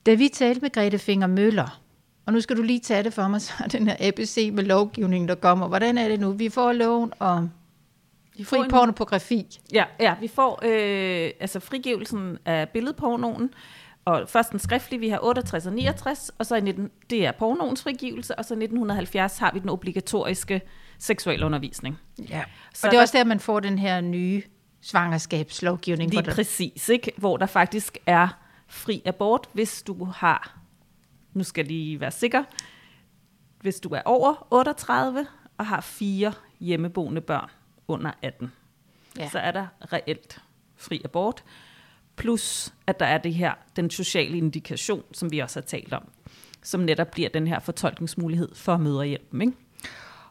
Da 0.06 0.14
vi 0.14 0.30
talte 0.34 0.62
med 0.62 0.72
Grete 0.72 1.00
Finger 1.00 1.28
Møller, 1.28 1.80
Og 2.26 2.34
nu 2.34 2.42
skal 2.42 2.58
du 2.58 2.62
lige 2.62 2.80
tage 2.80 3.04
det 3.04 3.14
for 3.14 3.28
mig, 3.28 3.42
så 3.48 3.54
den 3.72 3.88
her 3.88 3.96
ABC 4.08 4.50
med 4.54 4.64
lovgivningen, 4.64 5.28
der 5.30 5.36
kommer. 5.36 5.68
Hvordan 5.68 5.98
er 5.98 6.08
det 6.08 6.20
nu? 6.20 6.32
Vi 6.32 6.50
får 6.50 6.72
loven 6.72 7.12
om 7.20 7.50
Vi 8.38 8.44
fri 8.44 8.58
får 8.58 8.64
en- 8.64 8.70
pornografi. 8.70 9.60
Ja, 9.74 9.84
ja 10.00 10.16
vi 10.22 10.28
får 10.28 10.60
øh, 10.66 11.32
altså 11.40 11.60
frigivelsen 11.60 12.38
af 12.46 12.70
billedpornoen, 12.70 13.50
og 14.06 14.30
først 14.30 14.52
den 14.52 14.60
skriftlige, 14.60 15.00
vi 15.00 15.10
har 15.10 15.20
68 15.24 15.66
og 15.66 15.74
69, 15.74 16.32
og 16.40 16.46
så 16.46 16.56
i 16.56 16.62
19, 16.62 16.92
det 17.10 17.26
er 17.26 17.32
pornoens 17.32 17.84
frigivelse, 17.84 18.36
og 18.36 18.46
så 18.46 18.54
i 18.54 18.58
1970 18.58 19.38
har 19.38 19.52
vi 19.54 19.60
den 19.60 19.70
obligatoriske 19.70 20.62
seksualundervisning. 21.00 22.00
Ja. 22.30 22.44
Så 22.74 22.88
og 22.88 22.92
det 22.92 22.98
er 22.98 23.00
der- 23.00 23.02
også 23.02 23.18
der, 23.18 23.24
man 23.24 23.40
får 23.40 23.60
den 23.60 23.80
her 23.80 24.02
nye 24.02 24.44
svangerskabslovgivning. 24.82 26.12
Lige 26.12 26.22
der- 26.24 26.34
præcis, 26.36 26.90
ikke? 26.90 27.12
hvor 27.18 27.38
der 27.38 27.46
faktisk 27.46 27.98
er 28.06 28.28
fri 28.68 29.02
abort, 29.06 29.50
hvis 29.54 29.84
du 29.84 30.06
har, 30.06 30.58
nu 31.34 31.44
skal 31.44 31.62
jeg 31.64 31.68
lige 31.68 32.00
være 32.00 32.12
sikker, 32.12 32.44
hvis 33.62 33.80
du 33.80 33.90
er 33.90 34.02
over 34.06 34.48
38 34.52 35.28
og 35.58 35.66
har 35.66 35.82
fire 35.82 36.34
hjemmeboende 36.60 37.22
børn 37.22 37.50
under 37.88 38.12
18, 38.22 38.52
Ja. 39.18 39.24
ja. 39.24 39.30
så 39.30 39.40
er 39.40 39.52
der 39.52 39.68
reelt 39.94 40.42
fri 40.78 41.02
abort, 41.06 41.44
plus 42.16 42.74
at 42.88 43.00
der 43.00 43.06
er 43.06 43.18
det 43.18 43.34
her, 43.34 43.52
den 43.76 43.90
sociale 43.90 44.38
indikation, 44.38 45.04
som 45.12 45.32
vi 45.32 45.40
også 45.40 45.60
har 45.60 45.66
talt 45.66 45.94
om, 45.94 46.04
som 46.64 46.80
netop 46.80 47.12
bliver 47.12 47.30
den 47.30 47.48
her 47.48 47.60
fortolkningsmulighed 47.60 48.50
for 48.56 48.78
møderhjælpen. 48.78 49.42
Ikke? 49.42 49.54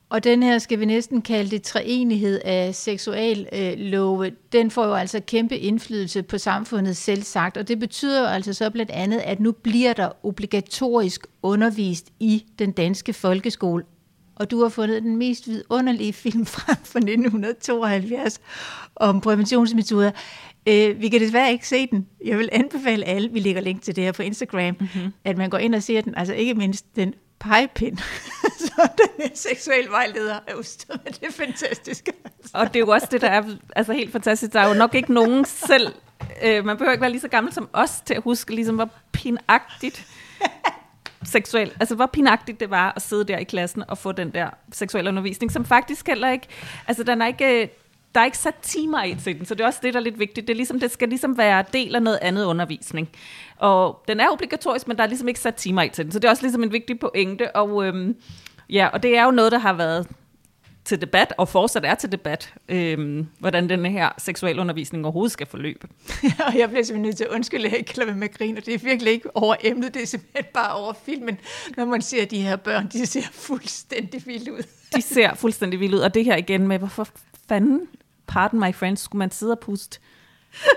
Og 0.09 0.25
den 0.25 0.43
her 0.43 0.59
skal 0.59 0.81
vi 0.81 0.85
næsten 0.85 1.23
kalde 1.23 1.51
det 1.51 1.63
treenighed 1.63 2.41
af 2.45 2.75
seksuallove, 2.75 4.31
den 4.53 4.71
får 4.71 4.87
jo 4.87 4.95
altså 4.95 5.21
kæmpe 5.21 5.59
indflydelse 5.59 6.23
på 6.23 6.39
samfundet 6.39 6.97
selv 6.97 7.23
sagt, 7.23 7.57
og 7.57 7.69
det 7.69 7.79
betyder 7.79 8.21
jo 8.21 8.27
altså 8.27 8.53
så 8.53 8.71
blandt 8.71 8.91
andet, 8.91 9.19
at 9.19 9.41
nu 9.41 9.53
bliver 9.53 9.93
der 9.93 10.27
obligatorisk 10.27 11.27
undervist 11.43 12.13
i 12.21 12.45
den 12.59 12.73
danske 12.73 13.13
folkeskole. 13.13 13.85
Og 14.35 14.51
du 14.51 14.63
har 14.63 14.69
fundet 14.69 15.03
den 15.03 15.17
mest 15.17 15.49
vidunderlige 15.49 16.13
film 16.13 16.47
frem 16.47 16.77
fra 16.77 16.99
1972 16.99 18.41
om 18.97 19.21
præventionsmetoder. 19.21 20.11
Øh, 20.67 21.01
vi 21.01 21.09
kan 21.09 21.21
desværre 21.21 21.53
ikke 21.53 21.69
se 21.69 21.87
den. 21.87 22.07
Jeg 22.25 22.39
vil 22.39 22.49
anbefale 22.53 23.05
alle, 23.05 23.29
vi 23.33 23.41
lægger 23.41 23.61
link 23.61 23.83
til 23.83 23.97
det 23.97 24.05
her 24.05 24.13
på 24.13 24.23
Instagram, 24.23 24.77
mm-hmm. 24.81 25.13
at 25.25 25.39
man 25.39 25.51
går 25.51 25.59
ind 25.59 25.75
og 25.75 25.83
ser 25.83 26.01
den. 26.01 26.15
Altså 26.15 26.35
ikke 26.35 26.55
mindst 26.55 26.97
den 26.97 27.15
pegepind, 27.41 27.99
så 28.67 28.89
den 28.99 29.09
her 29.19 29.29
seksuel 29.35 29.91
vejleder 29.91 30.39
er 30.47 30.55
udstået. 30.55 31.01
Det 31.05 31.23
er 31.23 31.33
fantastisk. 31.33 32.09
Og 32.55 32.67
det 32.67 32.77
er 32.77 32.81
jo 32.81 32.89
også 32.89 33.09
det, 33.11 33.21
der 33.21 33.29
er 33.29 33.43
altså 33.77 33.93
helt 33.93 34.13
fantastisk. 34.13 34.53
Der 34.53 34.61
er 34.61 34.69
jo 34.69 34.75
nok 34.75 34.95
ikke 34.95 35.13
nogen 35.13 35.45
selv, 35.45 35.95
øh, 36.45 36.65
man 36.65 36.77
behøver 36.77 36.93
ikke 36.93 37.03
være 37.03 37.11
lige 37.11 37.21
så 37.21 37.29
gammel 37.29 37.53
som 37.53 37.69
os 37.73 38.01
til 38.07 38.15
at 38.15 38.23
huske, 38.23 38.55
ligesom 38.55 38.75
hvor 38.75 38.91
pinagtigt 39.13 40.07
seksuel, 41.25 41.73
altså 41.81 41.95
hvor 41.95 42.07
pinagtigt 42.07 42.61
det 42.61 42.71
var 42.71 42.93
at 42.97 43.03
sidde 43.03 43.25
der 43.25 43.39
i 43.39 43.45
klassen 43.45 43.85
og 43.89 43.99
få 43.99 44.13
den 44.13 44.31
der 44.31 44.51
seksuelle 44.73 45.09
undervisning, 45.09 45.53
som 45.53 45.65
faktisk 45.65 46.07
heller 46.07 46.31
ikke, 46.31 46.47
altså 46.89 47.03
den 47.03 47.23
er 47.23 47.27
ikke, 47.27 47.63
øh, 47.63 47.69
der 48.15 48.21
er 48.21 48.25
ikke 48.25 48.39
sat 48.39 48.55
timer 48.63 49.05
i 49.05 49.15
til 49.15 49.39
den, 49.39 49.47
så 49.47 49.55
det 49.55 49.61
er 49.61 49.67
også 49.67 49.81
det, 49.83 49.95
der 49.95 50.01
er 50.01 50.05
lidt 50.05 50.19
vigtigt. 50.19 50.49
Det, 50.49 50.55
er 50.55 50.57
ligesom, 50.57 50.81
det 50.81 50.91
skal 50.91 51.09
ligesom 51.09 51.39
være 51.39 51.65
del 51.73 51.95
af 51.95 52.03
noget 52.03 52.19
andet 52.23 52.45
undervisning. 52.45 53.09
Og 53.57 54.05
den 54.09 54.21
er 54.21 54.29
obligatorisk, 54.31 54.89
men 54.89 54.97
der 54.97 55.03
er 55.03 55.07
ligesom 55.07 55.29
ikke 55.29 55.41
sat 55.41 55.55
timer 55.55 55.83
i 55.83 55.89
til 55.89 56.05
den, 56.05 56.13
så 56.13 56.19
det 56.19 56.25
er 56.25 56.31
også 56.31 56.43
ligesom 56.43 56.63
en 56.63 56.73
vigtig 56.73 56.99
pointe. 56.99 57.57
Og, 57.57 57.87
øhm, 57.87 58.17
ja, 58.71 58.89
og 58.93 59.03
det 59.03 59.17
er 59.17 59.25
jo 59.25 59.31
noget, 59.31 59.53
der 59.53 59.59
har 59.59 59.73
været 59.73 60.09
til 60.85 61.01
debat, 61.01 61.35
og 61.39 61.49
fortsat 61.49 61.85
er 61.85 61.95
til 61.95 62.13
debat, 62.13 62.55
øhm, 62.69 63.27
hvordan 63.39 63.69
den 63.69 63.87
her 63.87 64.11
seksualundervisning 64.19 65.05
overhovedet 65.05 65.33
skal 65.33 65.47
forløbe. 65.47 65.89
og 66.47 66.59
jeg 66.59 66.69
bliver 66.69 66.85
simpelthen 66.85 67.03
nødt 67.03 67.17
til 67.17 67.25
at 67.25 67.31
undskylde, 67.31 67.67
at 67.67 67.71
jeg 67.71 67.79
ikke 67.79 68.07
være 68.07 68.15
med 68.17 68.29
at 68.29 68.39
grine, 68.39 68.59
og 68.59 68.67
det 68.67 68.75
er 68.75 68.79
virkelig 68.79 69.13
ikke 69.13 69.37
over 69.37 69.55
emnet, 69.65 69.95
det 69.95 70.03
er 70.03 70.07
simpelthen 70.07 70.45
bare 70.55 70.75
over 70.75 70.93
filmen, 71.05 71.39
når 71.77 71.85
man 71.85 72.03
ser 72.03 72.25
de 72.25 72.43
her 72.43 72.57
børn, 72.57 72.89
de 72.93 73.07
ser 73.07 73.23
fuldstændig 73.33 74.23
vildt 74.27 74.49
ud. 74.49 74.63
De 74.97 75.03
ser 75.03 75.35
fuldstændig 75.35 75.81
vildt 75.81 75.95
ud, 75.95 76.01
og 76.01 76.15
det 76.15 76.25
her 76.25 76.37
igen 76.37 76.69
med, 76.69 76.79
hvorfor 76.79 77.09
fanden, 77.49 77.81
pardon 78.27 78.61
my 78.61 78.75
friends, 78.75 79.01
skulle 79.01 79.19
man 79.19 79.31
sidde 79.31 79.53
og 79.53 79.59
puste 79.59 79.99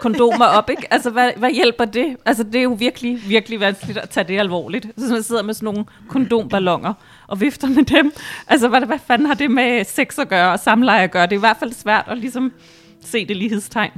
kondomer 0.01 0.45
op, 0.45 0.69
ikke? 0.69 0.93
Altså, 0.93 1.09
hvad, 1.09 1.31
hvad 1.37 1.51
hjælper 1.51 1.85
det? 1.85 2.17
Altså, 2.25 2.43
det 2.43 2.55
er 2.55 2.63
jo 2.63 2.75
virkelig, 2.79 3.29
virkelig 3.29 3.59
vanskeligt 3.59 3.97
at 3.97 4.09
tage 4.09 4.27
det 4.27 4.39
alvorligt. 4.39 4.87
Så 4.97 5.13
man 5.13 5.23
sidder 5.23 5.43
med 5.43 5.53
sådan 5.53 5.65
nogle 5.65 5.85
kondomballoner 6.09 6.93
og 7.27 7.41
vifter 7.41 7.67
med 7.67 7.83
dem. 7.83 8.11
Altså, 8.47 8.67
hvad, 8.67 8.81
hvad 8.81 8.99
fanden 9.07 9.27
har 9.27 9.33
det 9.33 9.51
med 9.51 9.83
sex 9.85 10.19
at 10.19 10.29
gøre 10.29 10.51
og 10.51 10.59
samleje 10.59 11.03
at 11.03 11.11
gøre? 11.11 11.23
Det 11.23 11.31
er 11.31 11.37
i 11.37 11.39
hvert 11.39 11.57
fald 11.57 11.73
svært 11.73 12.05
at 12.07 12.17
ligesom 12.17 12.53
se 13.01 13.25
det 13.25 13.37
lighedstegn. 13.37 13.91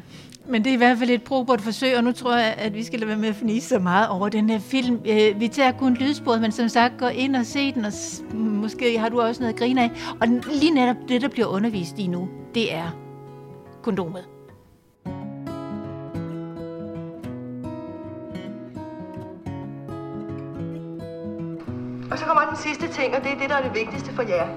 Men 0.50 0.64
det 0.64 0.70
er 0.70 0.74
i 0.74 0.78
hvert 0.78 0.98
fald 0.98 1.10
et 1.10 1.24
probert 1.24 1.62
forsøg, 1.62 1.98
og 1.98 2.04
nu 2.04 2.12
tror 2.12 2.36
jeg, 2.36 2.56
at 2.58 2.74
vi 2.74 2.84
skal 2.84 3.00
lade 3.00 3.10
være 3.10 3.18
med 3.18 3.30
at 3.30 3.36
fnise 3.36 3.68
så 3.68 3.80
meget 3.80 4.10
over 4.10 4.30
den 4.30 4.50
her 4.50 4.60
film. 4.60 5.00
Øh, 5.06 5.40
vi 5.40 5.48
tager 5.48 5.72
kun 5.72 5.94
lydsporet, 5.94 6.42
men 6.42 6.52
som 6.52 6.70
sagt, 6.70 6.98
gå 6.98 7.08
ind 7.08 7.36
og 7.36 7.46
se 7.46 7.74
den, 7.74 7.86
og 7.86 7.92
måske 8.34 9.00
har 9.00 9.10
du 9.10 9.22
også 9.22 9.42
noget 9.42 9.54
at 9.54 9.60
grine 9.60 9.84
af. 9.84 9.92
Og 10.22 10.28
lige 10.54 10.72
netop 10.72 10.96
det, 11.08 11.22
der 11.22 11.28
bliver 11.28 11.48
undervist 11.48 12.00
i 12.00 12.08
nu, 12.08 12.30
det 12.56 12.74
er 12.74 13.07
kondomet. 13.88 14.26
Og 22.12 22.18
så 22.18 22.26
kommer 22.26 22.46
den 22.46 22.58
sidste 22.58 22.88
ting, 22.88 23.16
og 23.16 23.24
det 23.24 23.32
er 23.32 23.40
det, 23.40 23.50
der 23.50 23.56
er 23.56 23.64
det 23.64 23.74
vigtigste 23.74 24.14
for 24.14 24.22
jer. 24.22 24.48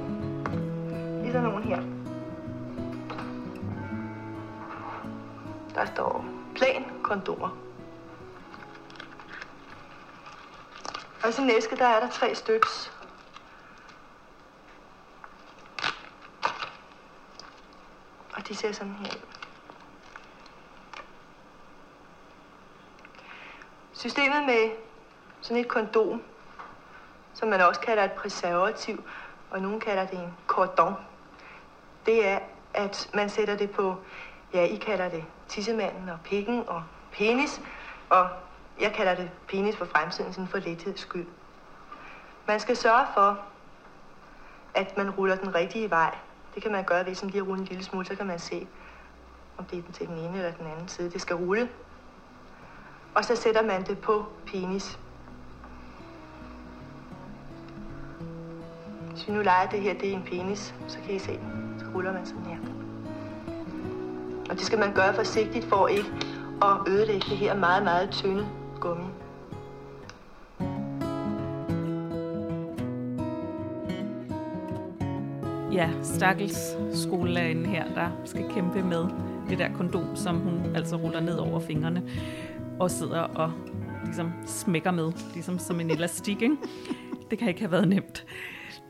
Lige 1.23 1.33
der 1.33 1.41
nogen 1.41 1.63
her. 1.63 1.83
Der 5.75 5.85
står 5.85 6.25
plan 6.55 6.85
kondomer. 7.03 7.57
Og 11.23 11.29
i 11.29 11.33
sådan 11.33 11.51
en 11.51 11.57
æske, 11.57 11.77
der 11.77 11.87
er 11.87 12.01
der 12.01 12.09
tre 12.09 12.35
styks. 12.35 13.00
Og 18.41 18.49
de 18.49 18.55
ser 18.55 18.73
sådan 18.73 18.93
her 18.93 19.07
ud. 19.07 19.21
Systemet 23.93 24.47
med 24.47 24.71
sådan 25.41 25.57
et 25.57 25.69
kondom, 25.69 26.23
som 27.35 27.49
man 27.49 27.61
også 27.61 27.81
kalder 27.81 28.05
et 28.05 28.13
preservativ, 28.13 29.05
og 29.51 29.61
nogen 29.61 29.81
kalder 29.81 30.07
det 30.07 30.19
en 30.19 30.35
cordon. 30.47 30.95
Det 32.07 32.29
er, 32.29 32.39
at 32.75 33.11
man 33.15 33.31
sætter 33.31 33.57
det 33.57 33.71
på, 33.71 33.97
ja, 34.55 34.63
I 34.63 34.77
kalder 34.77 35.09
det 35.09 35.25
tissemanden 35.49 36.09
og 36.09 36.19
pikken 36.25 36.69
og 36.69 36.83
penis, 37.13 37.61
og 38.09 38.29
jeg 38.81 38.93
kalder 38.93 39.15
det 39.15 39.31
penis 39.49 39.77
for 39.77 39.85
fremtiden, 39.85 40.33
sådan 40.33 40.49
for 40.49 40.59
letheds 40.59 41.01
skyld. 41.01 41.27
Man 42.47 42.61
skal 42.61 42.77
sørge 42.77 43.07
for, 43.15 43.45
at 44.75 44.97
man 44.97 45.11
ruller 45.11 45.37
den 45.37 45.55
rigtige 45.55 45.91
vej. 45.91 46.19
Det 46.55 46.63
kan 46.63 46.73
man 46.73 46.85
gøre 46.85 47.07
ved 47.07 47.15
sådan 47.15 47.31
lige 47.31 47.43
at 47.43 47.49
rulle 47.49 47.61
en 47.61 47.69
lille 47.69 47.85
smule, 47.85 48.07
så 48.07 48.15
kan 48.15 48.27
man 48.27 48.39
se, 48.39 48.67
om 49.59 49.65
det 49.65 49.79
er 49.79 49.83
den 49.83 49.93
til 49.93 50.07
den 50.07 50.17
ene 50.17 50.37
eller 50.37 50.53
den 50.53 50.67
anden 50.67 50.89
side. 50.89 51.11
Det 51.11 51.21
skal 51.21 51.37
rulle. 51.37 51.69
Og 53.15 53.25
så 53.25 53.37
sætter 53.37 53.63
man 53.63 53.83
det 53.83 53.99
på 53.99 54.25
penis. 54.47 54.99
Hvis 59.11 59.29
vi 59.29 59.33
nu 59.33 59.41
leger 59.43 59.69
det 59.69 59.81
her, 59.81 59.95
det 59.95 60.11
er 60.11 60.15
en 60.15 60.23
penis, 60.23 60.75
så 60.89 60.99
kan 61.07 61.15
I 61.15 61.19
se, 61.19 61.41
så 61.79 61.85
ruller 61.95 62.13
man 62.13 62.27
sådan 62.27 62.47
her. 62.47 62.59
Og 64.51 64.57
det 64.57 64.67
skal 64.67 64.79
man 64.79 64.95
gøre 64.95 65.15
forsigtigt 65.15 65.65
for 65.65 65.89
ikke 65.89 66.13
at 66.63 66.89
ødelægge 66.89 67.31
det 67.31 67.37
her 67.37 67.57
meget, 67.57 67.83
meget 67.83 68.11
tynde 68.11 68.49
gummi. 68.81 69.07
Ja, 75.81 75.91
stakkels 76.03 76.77
skolelærerinde 76.93 77.67
her, 77.67 77.95
der 77.95 78.11
skal 78.25 78.51
kæmpe 78.51 78.83
med 78.83 79.05
det 79.49 79.59
der 79.59 79.73
kondom, 79.73 80.17
som 80.17 80.37
hun 80.37 80.77
altså 80.77 80.97
ruller 80.97 81.21
ned 81.21 81.39
over 81.39 81.61
fingrene 81.61 82.03
og 82.81 82.91
sidder 82.91 83.21
og 83.21 83.53
ligesom 84.05 84.33
smækker 84.47 84.91
med, 84.91 85.13
ligesom 85.35 85.59
som 85.59 85.81
en 85.81 85.91
elastik. 85.91 86.43
Ikke? 86.43 86.57
Det 87.31 87.39
kan 87.39 87.49
ikke 87.49 87.61
have 87.61 87.71
været 87.71 87.89
nemt. 87.89 88.27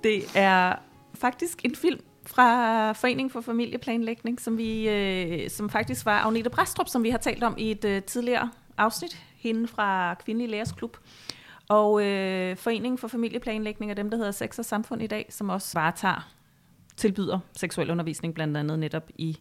Det 0.04 0.22
er 0.34 0.74
faktisk 1.14 1.64
en 1.64 1.76
film 1.76 2.00
fra 2.26 2.92
Foreningen 2.92 3.30
for 3.30 3.40
Familieplanlægning, 3.40 4.40
som, 4.40 4.58
vi, 4.58 4.88
øh, 4.88 5.50
som 5.50 5.70
faktisk 5.70 6.06
var 6.06 6.20
Agnete 6.20 6.50
Brastrup, 6.50 6.88
som 6.88 7.02
vi 7.02 7.10
har 7.10 7.18
talt 7.18 7.42
om 7.42 7.54
i 7.58 7.70
et 7.70 7.84
øh, 7.84 8.02
tidligere 8.02 8.50
afsnit, 8.78 9.22
hende 9.36 9.68
fra 9.68 10.14
Kvindelig 10.14 10.50
Lærers 10.50 10.72
Klub. 10.72 10.96
Og 11.68 12.06
øh, 12.06 12.56
Foreningen 12.56 12.98
for 12.98 13.08
Familieplanlægning 13.08 13.90
er 13.90 13.94
dem, 13.94 14.10
der 14.10 14.16
hedder 14.16 14.32
Sex 14.32 14.58
og 14.58 14.64
Samfund 14.64 15.02
i 15.02 15.06
dag, 15.06 15.26
som 15.28 15.48
også 15.48 15.78
varetager, 15.78 16.39
tilbyder 17.00 17.38
seksuel 17.56 17.90
undervisning, 17.90 18.34
blandt 18.34 18.56
andet 18.56 18.78
netop 18.78 19.10
i 19.14 19.38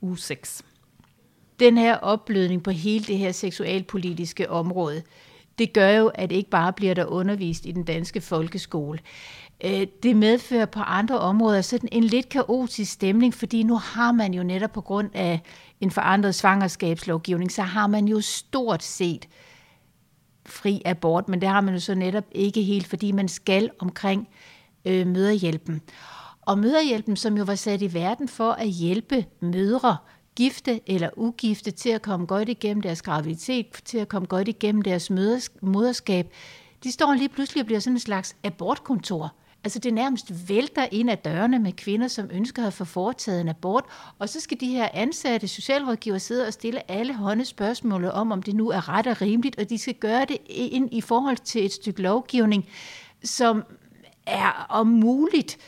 uge 0.00 0.18
6. 0.18 0.64
den 1.60 1.78
her 1.78 1.96
opblødning 1.96 2.62
på 2.62 2.70
hele 2.70 3.04
det 3.04 3.18
her 3.18 3.32
seksualpolitiske 3.32 4.50
område, 4.50 5.02
det 5.58 5.72
gør 5.72 5.88
jo, 5.88 6.10
at 6.14 6.32
ikke 6.32 6.50
bare 6.50 6.72
bliver 6.72 6.94
der 6.94 7.04
undervist 7.04 7.66
i 7.66 7.72
den 7.72 7.84
danske 7.84 8.20
folkeskole. 8.20 8.98
Øh, 9.64 9.86
det 10.02 10.16
medfører 10.16 10.66
på 10.66 10.80
andre 10.80 11.18
områder 11.18 11.60
sådan 11.60 11.88
en 11.92 12.04
lidt 12.04 12.28
kaotisk 12.28 12.92
stemning, 12.92 13.34
fordi 13.34 13.62
nu 13.62 13.76
har 13.76 14.12
man 14.12 14.34
jo 14.34 14.42
netop 14.42 14.72
på 14.72 14.80
grund 14.80 15.10
af 15.14 15.40
en 15.80 15.90
forandret 15.90 16.34
svangerskabslovgivning, 16.34 17.52
så 17.52 17.62
har 17.62 17.86
man 17.86 18.08
jo 18.08 18.20
stort 18.20 18.82
set 18.82 19.28
fri 20.46 20.82
abort, 20.84 21.28
men 21.28 21.40
det 21.40 21.48
har 21.48 21.60
man 21.60 21.74
jo 21.74 21.80
så 21.80 21.94
netop 21.94 22.24
ikke 22.32 22.62
helt, 22.62 22.86
fordi 22.86 23.12
man 23.12 23.28
skal 23.28 23.70
omkring 23.78 24.28
øh, 24.84 25.06
møderhjælpen. 25.06 25.82
Og 26.50 26.58
møderhjælpen, 26.58 27.16
som 27.16 27.36
jo 27.36 27.44
var 27.44 27.54
sat 27.54 27.82
i 27.82 27.94
verden 27.94 28.28
for 28.28 28.52
at 28.52 28.68
hjælpe 28.68 29.24
mødre, 29.40 29.96
gifte 30.36 30.80
eller 30.86 31.10
ugifte, 31.16 31.70
til 31.70 31.88
at 31.88 32.02
komme 32.02 32.26
godt 32.26 32.48
igennem 32.48 32.82
deres 32.82 33.02
graviditet, 33.02 33.66
til 33.84 33.98
at 33.98 34.08
komme 34.08 34.26
godt 34.26 34.48
igennem 34.48 34.82
deres 34.82 35.10
moderskab, 35.62 36.32
de 36.84 36.92
står 36.92 37.14
lige 37.14 37.28
pludselig 37.28 37.60
og 37.60 37.66
bliver 37.66 37.80
sådan 37.80 37.96
en 37.96 38.00
slags 38.00 38.36
abortkontor. 38.44 39.34
Altså 39.64 39.78
det 39.78 39.94
nærmest 39.94 40.48
vælter 40.48 40.86
ind 40.92 41.10
ad 41.10 41.16
dørene 41.16 41.58
med 41.58 41.72
kvinder, 41.72 42.08
som 42.08 42.28
ønsker 42.32 42.66
at 42.66 42.72
få 42.72 42.84
foretaget 42.84 43.40
en 43.40 43.48
abort, 43.48 43.84
og 44.18 44.28
så 44.28 44.40
skal 44.40 44.60
de 44.60 44.68
her 44.68 44.88
ansatte 44.94 45.48
socialrådgiver 45.48 46.18
sidde 46.18 46.46
og 46.46 46.52
stille 46.52 46.90
alle 46.90 47.14
hånde 47.14 47.44
spørgsmål 47.44 48.04
om, 48.04 48.32
om 48.32 48.42
det 48.42 48.54
nu 48.54 48.68
er 48.68 48.88
ret 48.88 49.06
og 49.06 49.22
rimeligt, 49.22 49.60
og 49.60 49.70
de 49.70 49.78
skal 49.78 49.94
gøre 49.94 50.24
det 50.24 50.38
ind 50.48 50.88
i 50.92 51.00
forhold 51.00 51.36
til 51.36 51.64
et 51.64 51.72
stykke 51.72 52.02
lovgivning, 52.02 52.68
som 53.24 53.64
er 54.26 54.66
om 54.68 54.86
muligt 54.86 55.58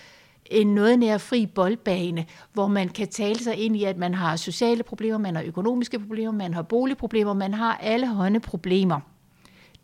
en 0.52 0.74
noget 0.74 0.98
nær 0.98 1.18
fri 1.18 1.46
boldbane, 1.46 2.26
hvor 2.52 2.66
man 2.66 2.88
kan 2.88 3.08
tale 3.08 3.38
sig 3.38 3.56
ind 3.56 3.76
i, 3.76 3.84
at 3.84 3.96
man 3.96 4.14
har 4.14 4.36
sociale 4.36 4.82
problemer, 4.82 5.18
man 5.18 5.36
har 5.36 5.42
økonomiske 5.42 5.98
problemer, 5.98 6.32
man 6.32 6.54
har 6.54 6.62
boligproblemer, 6.62 7.32
man 7.32 7.54
har 7.54 7.76
alle 7.76 8.06
hånde 8.06 8.40
problemer. 8.40 9.00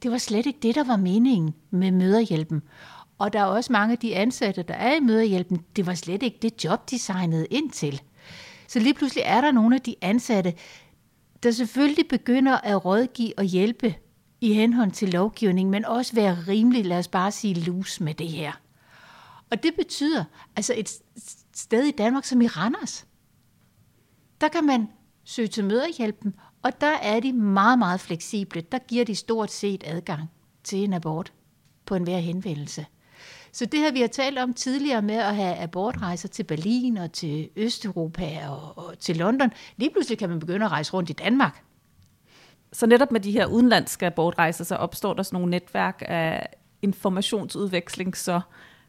Det 0.02 0.10
var 0.10 0.18
slet 0.18 0.46
ikke 0.46 0.58
det, 0.62 0.74
der 0.74 0.84
var 0.84 0.96
meningen 0.96 1.54
med 1.70 1.90
møderhjælpen. 1.90 2.62
Og 3.18 3.32
der 3.32 3.40
er 3.40 3.44
også 3.44 3.72
mange 3.72 3.92
af 3.92 3.98
de 3.98 4.16
ansatte, 4.16 4.62
der 4.62 4.74
er 4.74 4.96
i 4.96 5.00
møderhjælpen, 5.00 5.64
det 5.76 5.86
var 5.86 5.94
slet 5.94 6.22
ikke 6.22 6.38
det 6.42 6.64
job, 6.64 6.90
de 6.90 6.98
signede 6.98 7.46
ind 7.50 7.70
til. 7.70 8.02
Så 8.68 8.78
lige 8.78 8.94
pludselig 8.94 9.22
er 9.26 9.40
der 9.40 9.52
nogle 9.52 9.74
af 9.74 9.80
de 9.80 9.94
ansatte, 10.02 10.54
der 11.42 11.50
selvfølgelig 11.50 12.08
begynder 12.08 12.56
at 12.56 12.84
rådgive 12.84 13.32
og 13.36 13.44
hjælpe 13.44 13.94
i 14.40 14.52
henhold 14.52 14.90
til 14.90 15.10
lovgivning, 15.10 15.70
men 15.70 15.84
også 15.84 16.14
være 16.14 16.36
rimelig, 16.48 16.86
lad 16.86 16.98
os 16.98 17.08
bare 17.08 17.32
sige, 17.32 17.54
lus 17.54 18.00
med 18.00 18.14
det 18.14 18.28
her. 18.28 18.52
Og 19.50 19.62
det 19.62 19.74
betyder, 19.74 20.24
altså 20.56 20.74
et 20.76 20.90
sted 21.54 21.84
i 21.84 21.90
Danmark 21.90 22.24
som 22.24 22.40
i 22.40 22.46
Randers, 22.46 23.06
der 24.40 24.48
kan 24.48 24.64
man 24.64 24.88
søge 25.24 25.48
til 25.48 25.64
møderhjælpen, 25.64 26.34
og 26.62 26.80
der 26.80 26.96
er 27.02 27.20
de 27.20 27.32
meget, 27.32 27.78
meget 27.78 28.00
fleksible. 28.00 28.60
Der 28.60 28.78
giver 28.78 29.04
de 29.04 29.14
stort 29.14 29.50
set 29.50 29.84
adgang 29.86 30.30
til 30.64 30.84
en 30.84 30.92
abort 30.92 31.32
på 31.86 31.94
enhver 31.94 32.18
henvendelse. 32.18 32.86
Så 33.52 33.66
det 33.66 33.80
her, 33.80 33.92
vi 33.92 34.00
har 34.00 34.08
talt 34.08 34.38
om 34.38 34.54
tidligere 34.54 35.02
med 35.02 35.14
at 35.14 35.36
have 35.36 35.56
abortrejser 35.56 36.28
til 36.28 36.44
Berlin 36.44 36.96
og 36.96 37.12
til 37.12 37.48
Østeuropa 37.56 38.48
og, 38.48 38.78
og 38.78 38.98
til 38.98 39.16
London, 39.16 39.50
lige 39.76 39.90
pludselig 39.90 40.18
kan 40.18 40.28
man 40.28 40.38
begynde 40.38 40.66
at 40.66 40.72
rejse 40.72 40.92
rundt 40.92 41.10
i 41.10 41.12
Danmark. 41.12 41.64
Så 42.72 42.86
netop 42.86 43.12
med 43.12 43.20
de 43.20 43.32
her 43.32 43.46
udenlandske 43.46 44.06
abortrejser, 44.06 44.64
så 44.64 44.74
opstår 44.74 45.14
der 45.14 45.22
sådan 45.22 45.36
nogle 45.36 45.50
netværk 45.50 46.02
af 46.06 46.46
informationsudveksling, 46.82 48.16
så 48.16 48.40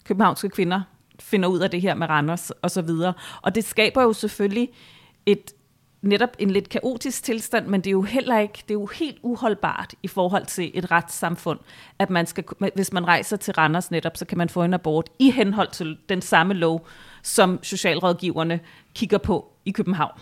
københavnske 0.03 0.49
kvinder 0.49 0.81
finder 1.19 1.49
ud 1.49 1.59
af 1.59 1.71
det 1.71 1.81
her 1.81 1.93
med 1.93 2.09
Randers 2.09 2.51
og 2.51 2.71
så 2.71 2.81
videre. 2.81 3.13
Og 3.41 3.55
det 3.55 3.63
skaber 3.63 4.03
jo 4.03 4.13
selvfølgelig 4.13 4.69
et 5.25 5.51
netop 6.01 6.29
en 6.39 6.51
lidt 6.51 6.69
kaotisk 6.69 7.23
tilstand, 7.23 7.67
men 7.67 7.81
det 7.81 7.87
er 7.87 7.91
jo 7.91 8.01
heller 8.01 8.39
ikke, 8.39 8.63
det 8.67 8.71
er 8.71 8.79
jo 8.79 8.85
helt 8.85 9.17
uholdbart 9.21 9.93
i 10.03 10.07
forhold 10.07 10.45
til 10.45 10.71
et 10.73 10.91
retssamfund, 10.91 11.59
at 11.99 12.09
man 12.09 12.25
skal, 12.25 12.43
hvis 12.75 12.93
man 12.93 13.07
rejser 13.07 13.37
til 13.37 13.53
Randers 13.53 13.91
netop, 13.91 14.17
så 14.17 14.25
kan 14.25 14.37
man 14.37 14.49
få 14.49 14.63
en 14.63 14.73
abort 14.73 15.09
i 15.19 15.31
henhold 15.31 15.71
til 15.71 15.97
den 16.09 16.21
samme 16.21 16.53
lov, 16.53 16.87
som 17.23 17.59
socialrådgiverne 17.63 18.59
kigger 18.95 19.17
på 19.17 19.51
i 19.65 19.71
København. 19.71 20.19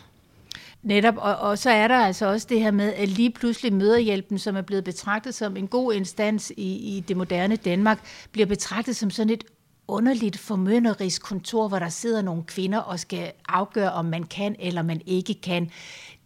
Netop, 0.83 1.15
og, 1.17 1.35
og 1.35 1.57
så 1.57 1.69
er 1.69 1.87
der 1.87 1.97
altså 1.97 2.25
også 2.25 2.47
det 2.49 2.59
her 2.59 2.71
med, 2.71 2.93
at 2.93 3.09
lige 3.09 3.31
pludselig 3.31 3.73
møderhjælpen, 3.73 4.39
som 4.39 4.55
er 4.55 4.61
blevet 4.61 4.83
betragtet 4.83 5.35
som 5.35 5.57
en 5.57 5.67
god 5.67 5.93
instans 5.93 6.51
i, 6.57 6.97
i 6.97 7.03
det 7.07 7.17
moderne 7.17 7.55
Danmark, 7.55 7.99
bliver 8.31 8.45
betragtet 8.45 8.95
som 8.95 9.09
sådan 9.09 9.33
et 9.33 9.43
underligt 9.87 10.37
formønderisk 10.37 11.21
kontor, 11.21 11.67
hvor 11.67 11.79
der 11.79 11.89
sidder 11.89 12.21
nogle 12.21 12.43
kvinder 12.43 12.79
og 12.79 12.99
skal 12.99 13.31
afgøre, 13.47 13.91
om 13.91 14.05
man 14.05 14.23
kan 14.23 14.55
eller 14.59 14.81
man 14.81 15.01
ikke 15.05 15.33
kan. 15.33 15.71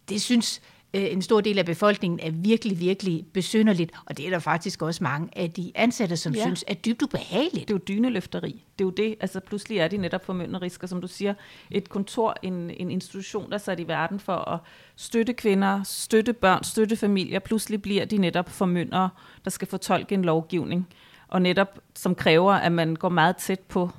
Det 0.08 0.22
synes 0.22 0.62
øh, 0.94 1.12
en 1.12 1.22
stor 1.22 1.40
del 1.40 1.58
af 1.58 1.66
befolkningen 1.66 2.20
er 2.20 2.30
virkelig, 2.30 2.80
virkelig 2.80 3.26
besynderligt, 3.32 3.92
og 4.06 4.16
det 4.16 4.26
er 4.26 4.30
der 4.30 4.38
faktisk 4.38 4.82
også 4.82 5.04
mange 5.04 5.28
af 5.38 5.50
de 5.50 5.72
ansatte, 5.74 6.16
som 6.16 6.34
ja. 6.34 6.42
synes 6.42 6.64
er 6.66 6.74
dybt 6.74 7.02
ubehageligt. 7.02 7.68
Det 7.68 7.74
er 7.74 7.78
jo 7.78 7.84
dyneløfteri. 7.88 8.64
Det 8.78 8.84
er 8.84 8.86
jo 8.86 8.90
det, 8.90 9.14
altså 9.20 9.40
pludselig 9.40 9.78
er 9.78 9.88
de 9.88 9.96
netop 9.96 10.24
formynderiske, 10.24 10.88
som 10.88 11.00
du 11.00 11.08
siger, 11.08 11.34
et 11.70 11.88
kontor, 11.88 12.36
en, 12.42 12.70
en 12.70 12.90
institution, 12.90 13.48
der 13.48 13.54
er 13.54 13.58
sat 13.58 13.80
i 13.80 13.88
verden 13.88 14.20
for 14.20 14.36
at 14.36 14.60
støtte 14.96 15.32
kvinder, 15.32 15.82
støtte 15.82 16.32
børn, 16.32 16.64
støtte 16.64 16.96
familier. 16.96 17.38
Pludselig 17.38 17.82
bliver 17.82 18.04
de 18.04 18.18
netop 18.18 18.50
formyndere, 18.50 19.08
der 19.44 19.50
skal 19.50 19.68
fortolke 19.68 20.14
en 20.14 20.24
lovgivning 20.24 20.88
og 21.32 21.42
netop 21.42 21.78
som 21.94 22.14
kræver, 22.14 22.52
at 22.52 22.72
man 22.72 22.96
går 22.96 23.08
meget 23.08 23.36
tæt 23.36 23.60
på, 23.60 23.90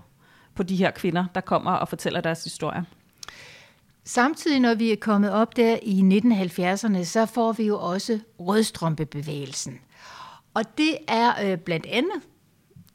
på 0.55 0.63
de 0.63 0.75
her 0.75 0.91
kvinder, 0.91 1.25
der 1.35 1.41
kommer 1.41 1.71
og 1.71 1.87
fortæller 1.87 2.21
deres 2.21 2.43
historie. 2.43 2.85
Samtidig, 4.03 4.59
når 4.59 4.75
vi 4.75 4.91
er 4.91 4.95
kommet 5.01 5.31
op 5.31 5.55
der 5.55 5.77
i 5.81 5.99
1970'erne, 5.99 7.03
så 7.03 7.25
får 7.25 7.51
vi 7.51 7.63
jo 7.63 7.79
også 7.79 8.19
rødstrømpebevægelsen. 8.39 9.79
Og 10.53 10.63
det 10.77 10.97
er 11.07 11.51
øh, 11.51 11.57
blandt 11.57 11.85
andet 11.85 12.21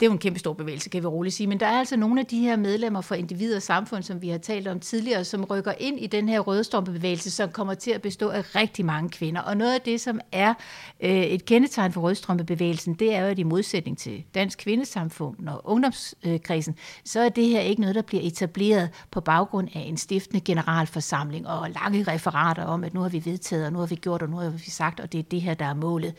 det 0.00 0.06
er 0.06 0.11
jo 0.11 0.12
en 0.12 0.18
kæmpe 0.18 0.38
stor 0.38 0.52
bevægelse, 0.52 0.88
kan 0.88 1.02
vi 1.02 1.06
roligt 1.06 1.34
sige. 1.34 1.46
Men 1.46 1.61
der 1.61 1.66
er 1.66 1.78
altså 1.78 1.96
nogle 1.96 2.20
af 2.20 2.26
de 2.26 2.40
her 2.40 2.56
medlemmer 2.56 3.00
fra 3.00 3.14
individ 3.14 3.56
og 3.56 3.62
samfund, 3.62 4.02
som 4.02 4.22
vi 4.22 4.28
har 4.28 4.38
talt 4.38 4.68
om 4.68 4.80
tidligere, 4.80 5.24
som 5.24 5.44
rykker 5.44 5.72
ind 5.78 6.00
i 6.00 6.06
den 6.06 6.28
her 6.28 6.40
rødstrømpebevægelse, 6.40 7.30
som 7.30 7.50
kommer 7.50 7.74
til 7.74 7.90
at 7.90 8.02
bestå 8.02 8.28
af 8.28 8.54
rigtig 8.54 8.84
mange 8.84 9.11
kvinder. 9.11 9.40
Og 9.40 9.56
noget 9.56 9.74
af 9.74 9.80
det, 9.80 10.00
som 10.00 10.20
er 10.32 10.54
øh, 11.00 11.11
et 11.11 11.44
kendetegn 11.44 11.92
for 11.92 12.00
rødstrømpebevægelsen, 12.00 12.94
det 12.94 13.14
er 13.14 13.20
jo, 13.20 13.26
at 13.26 13.38
i 13.38 13.42
modsætning 13.42 13.98
til 13.98 14.24
dansk 14.34 14.58
kvindesamfund 14.58 15.48
og 15.48 15.61
ungdomskredsen, 15.64 16.76
så 17.04 17.20
er 17.20 17.28
det 17.28 17.48
her 17.48 17.61
ikke 17.61 17.80
noget, 17.80 17.96
der 17.96 18.02
bliver 18.02 18.22
etableret 18.22 18.90
på 19.11 19.20
baggrund 19.20 19.68
af 19.74 19.80
en 19.80 19.96
stiftende 19.96 20.40
generalforsamling 20.40 21.48
og 21.48 21.70
lange 21.70 22.02
referater 22.02 22.64
om, 22.64 22.84
at 22.84 22.94
nu 22.94 23.00
har 23.00 23.08
vi 23.08 23.24
vedtaget, 23.24 23.66
og 23.66 23.72
nu 23.72 23.78
har 23.78 23.87
vi 23.87 23.94
gjort, 23.94 24.22
og 24.22 24.30
nu 24.30 24.37
har 24.37 24.50
vi 24.50 24.70
sagt, 24.70 25.00
og 25.00 25.12
det 25.12 25.18
er 25.18 25.22
det 25.22 25.40
her, 25.40 25.54
der 25.54 25.64
er 25.64 25.74
målet. 25.74 26.14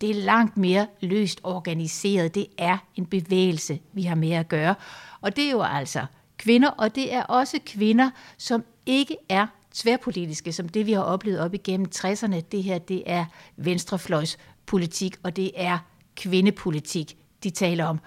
Det 0.00 0.10
er 0.10 0.14
langt 0.14 0.56
mere 0.56 0.86
løst 1.00 1.40
organiseret. 1.42 2.34
Det 2.34 2.46
er 2.58 2.78
en 2.96 3.06
bevægelse, 3.06 3.21
vi 3.92 4.02
har 4.02 4.14
med 4.14 4.32
at 4.32 4.48
gøre. 4.48 4.74
Og 5.20 5.36
det 5.36 5.46
er 5.46 5.50
jo 5.50 5.62
altså 5.62 6.06
kvinder, 6.38 6.68
og 6.68 6.94
det 6.94 7.14
er 7.14 7.22
også 7.22 7.58
kvinder, 7.66 8.10
som 8.38 8.64
ikke 8.86 9.16
er 9.28 9.46
tværpolitiske, 9.74 10.52
som 10.52 10.68
det 10.68 10.86
vi 10.86 10.92
har 10.92 11.02
oplevet 11.02 11.40
op 11.40 11.54
igennem 11.54 11.86
60'erne. 11.94 12.40
Det 12.40 12.62
her, 12.62 12.78
det 12.78 13.02
er 13.06 13.24
venstrefløjspolitik, 13.56 15.16
og 15.22 15.36
det 15.36 15.50
er 15.54 15.78
kvindepolitik, 16.16 17.16
de 17.42 17.50
taler 17.50 17.84
om. 17.84 18.00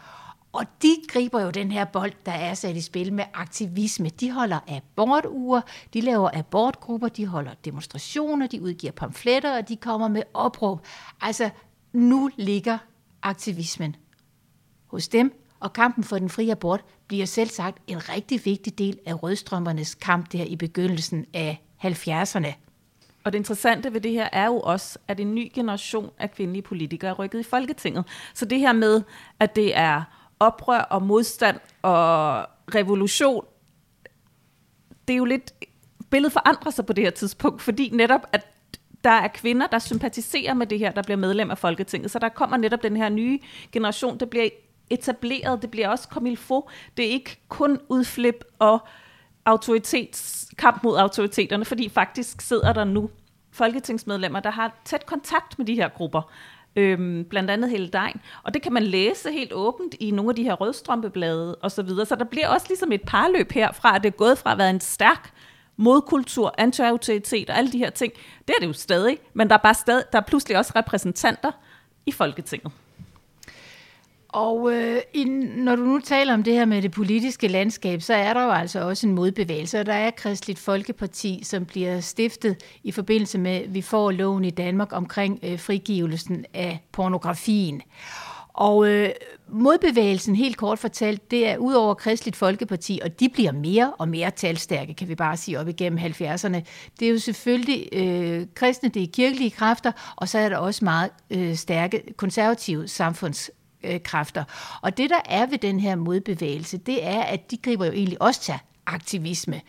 Og 0.52 0.66
de 0.82 0.96
griber 1.08 1.42
jo 1.42 1.50
den 1.50 1.72
her 1.72 1.86
bold, 1.86 2.12
der 2.26 2.32
er 2.32 2.54
sat 2.54 2.76
i 2.76 2.82
spil 2.82 3.14
med 3.14 3.24
aktivisme. 3.34 4.10
De 4.10 4.32
holder 4.32 4.60
abortuger, 4.68 5.62
de 5.94 6.02
laver 6.02 6.30
abortgrupper, 6.34 7.08
de 7.08 7.28
holder 7.28 7.54
demonstrationer, 7.66 8.48
de 8.48 8.62
udgiver 8.62 8.92
pamfletter, 8.92 9.58
og 9.58 9.70
de 9.70 9.76
kommer 9.76 10.08
med 10.08 10.24
opråb. 10.34 10.86
Altså, 11.22 11.50
nu 11.94 12.30
ligger 12.38 12.78
aktivismen 13.24 13.96
hos 14.96 15.08
dem, 15.08 15.42
og 15.60 15.74
kampen 15.74 16.04
for 16.04 16.20
den 16.20 16.30
frie 16.30 16.52
abort 16.52 16.84
bliver 17.08 17.26
selv 17.26 17.50
sagt 17.50 17.78
en 17.88 18.10
rigtig 18.10 18.46
vigtig 18.46 18.78
del 18.78 19.00
af 19.06 19.24
rødstrømmernes 19.24 19.96
kamp 19.96 20.32
der 20.32 20.44
i 20.44 20.56
begyndelsen 20.56 21.26
af 21.34 21.62
70'erne. 21.84 22.54
Og 23.24 23.34
det 23.34 23.40
interessante 23.40 23.94
ved 23.94 24.02
det 24.02 24.12
her 24.12 24.30
er 24.32 24.46
jo 24.46 24.60
også, 24.60 25.00
at 25.08 25.20
en 25.20 25.36
ny 25.36 25.52
generation 25.54 26.10
af 26.20 26.32
kvindelige 26.32 26.62
politikere 26.62 27.12
er 27.12 27.14
rykket 27.14 27.40
i 27.40 27.44
Folketinget. 27.44 28.06
Så 28.34 28.46
det 28.46 28.60
her 28.60 28.74
med, 28.74 29.02
at 29.40 29.56
det 29.56 29.78
er 29.78 30.04
oprør 30.40 30.80
og 30.80 31.02
modstand 31.02 31.60
og 31.82 32.46
revolution, 32.76 33.46
det 35.08 35.14
er 35.14 35.18
jo 35.18 35.26
lidt, 35.26 35.54
billedet 36.10 36.34
forandrer 36.34 36.72
sig 36.72 36.86
på 36.86 36.94
det 36.94 37.04
her 37.04 37.12
tidspunkt, 37.12 37.62
fordi 37.62 37.90
netop, 37.94 38.22
at 38.32 38.48
der 39.04 39.10
er 39.10 39.28
kvinder, 39.28 39.68
der 39.68 39.80
sympatiserer 39.80 40.54
med 40.54 40.68
det 40.68 40.80
her, 40.80 40.92
der 40.92 41.04
bliver 41.04 41.18
medlem 41.18 41.52
af 41.52 41.58
Folketinget. 41.58 42.12
Så 42.12 42.20
der 42.20 42.30
kommer 42.30 42.58
netop 42.58 42.84
den 42.84 42.98
her 42.98 43.10
nye 43.10 43.40
generation, 43.72 44.18
der 44.18 44.26
bliver 44.26 44.50
etableret. 44.90 45.62
Det 45.62 45.72
bliver 45.72 45.90
også 45.90 46.08
komilfo. 46.08 46.70
Det 46.98 47.06
er 47.06 47.10
ikke 47.10 47.40
kun 47.50 47.80
udflip 47.90 48.44
og 48.60 48.80
autoritets, 49.46 50.52
kamp 50.58 50.84
mod 50.84 50.98
autoriteterne, 50.98 51.66
fordi 51.66 51.90
faktisk 51.90 52.42
sidder 52.42 52.74
der 52.74 52.84
nu 52.84 53.10
folketingsmedlemmer, 53.52 54.40
der 54.40 54.52
har 54.52 54.82
tæt 54.86 55.06
kontakt 55.06 55.58
med 55.58 55.66
de 55.66 55.76
her 55.76 55.90
grupper. 55.90 56.32
Øhm, 56.76 57.26
blandt 57.30 57.50
andet 57.50 57.70
hele 57.70 57.88
dagen. 57.88 58.22
Og 58.44 58.54
det 58.54 58.62
kan 58.62 58.74
man 58.74 58.84
læse 58.84 59.32
helt 59.32 59.54
åbent 59.54 59.96
i 60.00 60.12
nogle 60.12 60.30
af 60.30 60.36
de 60.36 60.44
her 60.44 60.54
rødstrømpeblade 60.54 61.56
og 61.56 61.72
så 61.72 61.84
videre. 61.84 62.06
Så 62.06 62.16
der 62.16 62.26
bliver 62.26 62.48
også 62.48 62.66
ligesom 62.70 62.92
et 62.92 63.02
parløb 63.02 63.52
herfra, 63.52 63.96
at 63.96 64.04
det 64.04 64.10
er 64.10 64.18
gået 64.18 64.38
fra 64.38 64.52
at 64.52 64.58
være 64.58 64.70
en 64.70 64.80
stærk 64.80 65.34
modkultur, 65.78 66.56
antiautoritet 66.58 67.50
og 67.50 67.58
alle 67.58 67.72
de 67.72 67.78
her 67.78 67.90
ting. 67.90 68.14
Det 68.48 68.54
er 68.56 68.60
det 68.60 68.68
jo 68.68 68.74
stadig, 68.74 69.18
men 69.34 69.48
der 69.48 69.54
er 69.54 69.60
bare 69.60 69.74
stadig, 69.74 70.04
der 70.12 70.20
er 70.20 70.24
pludselig 70.24 70.58
også 70.58 70.74
repræsentanter 70.76 71.52
i 72.06 72.12
Folketinget. 72.12 72.72
Og 74.36 74.74
øh, 74.74 75.02
i, 75.14 75.24
når 75.56 75.76
du 75.76 75.82
nu 75.82 76.00
taler 76.00 76.34
om 76.34 76.44
det 76.44 76.54
her 76.54 76.66
med 76.66 76.82
det 76.82 76.92
politiske 76.92 77.48
landskab, 77.48 78.02
så 78.02 78.14
er 78.14 78.34
der 78.34 78.44
jo 78.44 78.52
altså 78.52 78.80
også 78.80 79.08
en 79.08 79.14
modbevægelse, 79.14 79.80
og 79.80 79.86
der 79.86 79.94
er 79.94 80.12
Kristeligt 80.12 80.60
Folkeparti, 80.60 81.42
som 81.44 81.66
bliver 81.66 82.00
stiftet 82.00 82.58
i 82.84 82.92
forbindelse 82.92 83.38
med, 83.38 83.52
at 83.52 83.74
vi 83.74 83.82
får 83.82 84.12
loven 84.12 84.46
i 84.46 84.50
Danmark 84.50 84.94
omkring 84.94 85.40
øh, 85.44 85.60
frigivelsen 85.60 86.46
af 86.54 86.84
pornografien. 86.92 87.82
Og 88.54 88.88
øh, 88.88 89.10
modbevægelsen, 89.50 90.36
helt 90.36 90.58
kort 90.58 90.80
fortalt, 90.80 91.32
det 91.32 91.48
er 91.48 91.58
ud 91.58 91.74
over 91.74 91.94
Kristeligt 91.94 92.38
Folkeparti, 92.38 93.00
og 93.04 93.20
de 93.20 93.30
bliver 93.30 93.52
mere 93.52 93.94
og 93.98 94.10
mere 94.10 94.32
talstærke, 94.32 94.94
kan 94.94 95.08
vi 95.08 95.16
bare 95.16 95.38
sige, 95.38 95.60
op 95.60 95.68
igennem 95.68 96.00
70'erne. 96.00 96.62
Det 97.00 97.08
er 97.08 97.10
jo 97.10 97.20
selvfølgelig 97.20 97.90
øh, 97.94 98.46
kristne, 98.56 98.90
det 98.90 99.04
er 99.04 99.08
kirkelige 99.14 99.52
kræfter, 99.52 99.92
og 100.16 100.30
så 100.30 100.40
er 100.40 100.50
der 100.50 100.58
også 100.58 100.86
meget 100.86 101.10
øh, 101.30 101.56
stærke 101.56 102.14
konservative 102.18 102.88
samfunds 102.88 103.50
kræfter. 104.04 104.44
Og 104.82 104.98
det, 104.98 105.10
der 105.10 105.22
er 105.26 105.46
ved 105.46 105.58
den 105.58 105.80
her 105.80 105.96
modbevægelse, 105.96 106.78
det 106.78 107.06
er, 107.06 107.22
at 107.22 107.52
de 107.52 107.58
griber 107.58 107.86
jo 107.86 107.92
egentlig 107.92 108.22
også 108.22 108.42
til 108.42 108.54
aktivisme. 108.86 109.62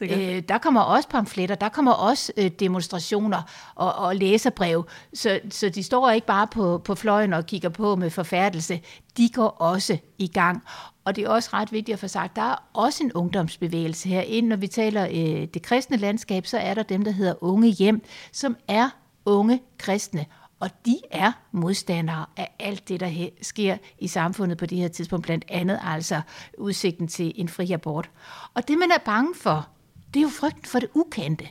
Øh, 0.00 0.42
der 0.48 0.58
kommer 0.58 0.80
også 0.80 1.08
pamfletter, 1.08 1.54
der 1.54 1.68
kommer 1.68 1.92
også 1.92 2.32
øh, 2.36 2.50
demonstrationer 2.50 3.42
og, 3.74 3.94
og 3.94 4.16
læserbrev, 4.16 4.86
så, 5.14 5.40
så 5.50 5.68
de 5.68 5.82
står 5.82 6.10
ikke 6.10 6.26
bare 6.26 6.46
på, 6.46 6.78
på 6.78 6.94
fløjen 6.94 7.32
og 7.32 7.46
kigger 7.46 7.68
på 7.68 7.96
med 7.96 8.10
forfærdelse, 8.10 8.80
de 9.16 9.28
går 9.28 9.48
også 9.48 9.98
i 10.18 10.26
gang. 10.26 10.62
Og 11.04 11.16
det 11.16 11.24
er 11.24 11.28
også 11.28 11.50
ret 11.52 11.72
vigtigt 11.72 11.94
at 11.94 11.98
få 11.98 12.08
sagt, 12.08 12.36
der 12.36 12.42
er 12.42 12.56
også 12.72 13.04
en 13.04 13.12
ungdomsbevægelse 13.12 14.08
herinde. 14.08 14.48
Når 14.48 14.56
vi 14.56 14.66
taler 14.66 15.06
øh, 15.06 15.48
det 15.54 15.62
kristne 15.62 15.96
landskab, 15.96 16.46
så 16.46 16.58
er 16.58 16.74
der 16.74 16.82
dem, 16.82 17.04
der 17.04 17.10
hedder 17.10 17.34
Unge 17.40 17.68
Hjem, 17.68 18.04
som 18.32 18.56
er 18.68 18.88
unge 19.24 19.60
kristne. 19.78 20.26
Og 20.62 20.70
de 20.86 20.98
er 21.10 21.32
modstandere 21.52 22.26
af 22.36 22.54
alt 22.58 22.88
det, 22.88 23.00
der 23.00 23.28
sker 23.42 23.76
i 23.98 24.08
samfundet 24.08 24.58
på 24.58 24.66
det 24.66 24.78
her 24.78 24.88
tidspunkt, 24.88 25.24
blandt 25.24 25.44
andet 25.48 25.80
altså 25.82 26.20
udsigten 26.58 27.08
til 27.08 27.32
en 27.34 27.48
fri 27.48 27.72
abort. 27.72 28.10
Og 28.54 28.68
det, 28.68 28.78
man 28.78 28.90
er 28.90 28.98
bange 29.04 29.34
for, 29.34 29.68
det 30.14 30.20
er 30.20 30.22
jo 30.22 30.28
frygten 30.28 30.64
for 30.64 30.78
det 30.78 30.88
ukendte. 30.94 31.48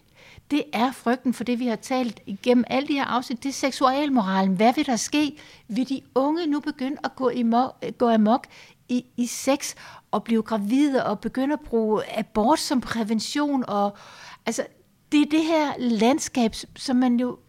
Det 0.52 0.64
er 0.74 0.92
frygten 0.92 1.34
for 1.34 1.44
det, 1.44 1.60
vi 1.60 1.68
har 1.68 1.76
talt 1.76 2.20
igennem 2.26 2.64
alle 2.68 2.88
de 2.88 2.94
her 2.94 3.06
afsnit. 3.06 3.44
Det 3.44 3.50
er 3.50 3.54
seksualmoralen. 3.54 4.56
Hvad 4.56 4.74
vil 4.74 4.86
der 4.86 4.96
ske? 4.96 5.38
Vil 5.68 5.90
de 5.90 6.02
unge 6.16 6.48
nu 6.48 6.60
begynde 6.60 6.98
at 7.04 7.16
gå, 7.16 7.30
i 7.30 7.44
mo- 7.44 7.92
gå 7.98 8.10
amok 8.10 8.48
i, 8.90 9.06
i 9.18 9.26
sex 9.26 9.76
og 10.12 10.24
blive 10.24 10.44
gravide 10.44 11.06
og 11.06 11.20
begynde 11.20 11.54
at 11.54 11.60
bruge 11.60 12.18
abort 12.20 12.60
som 12.60 12.82
prævention? 12.82 13.64
Og, 13.68 13.98
altså, 14.46 14.66
det 15.12 15.22
er 15.22 15.30
det 15.32 15.46
her 15.46 15.74
landskab, 15.78 16.56
som 16.76 16.96
man 16.96 17.20
jo... 17.20 17.40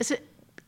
Altså, 0.00 0.16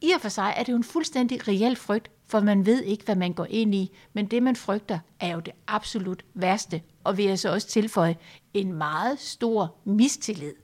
i 0.03 0.11
og 0.11 0.21
for 0.21 0.29
sig 0.29 0.55
er 0.57 0.63
det 0.63 0.73
jo 0.73 0.77
en 0.77 0.85
fuldstændig 0.85 1.49
reel 1.49 1.77
frygt, 1.77 2.11
for 2.27 2.41
man 2.41 2.67
ved 2.67 2.83
ikke, 2.83 3.05
hvad 3.05 3.17
man 3.17 3.33
går 3.33 3.47
ind 3.51 3.75
i. 3.75 3.91
Men 4.13 4.27
det, 4.27 4.43
man 4.43 4.57
frygter, 4.57 4.99
er 5.21 5.33
jo 5.35 5.41
det 5.41 5.55
absolut 5.67 6.25
værste. 6.35 6.83
Og 7.05 7.17
vil 7.17 7.25
jeg 7.25 7.39
så 7.39 7.53
også 7.53 7.69
tilføje 7.69 8.17
en 8.55 8.73
meget 8.73 9.21
stor 9.21 9.77
mistillid 9.85 10.55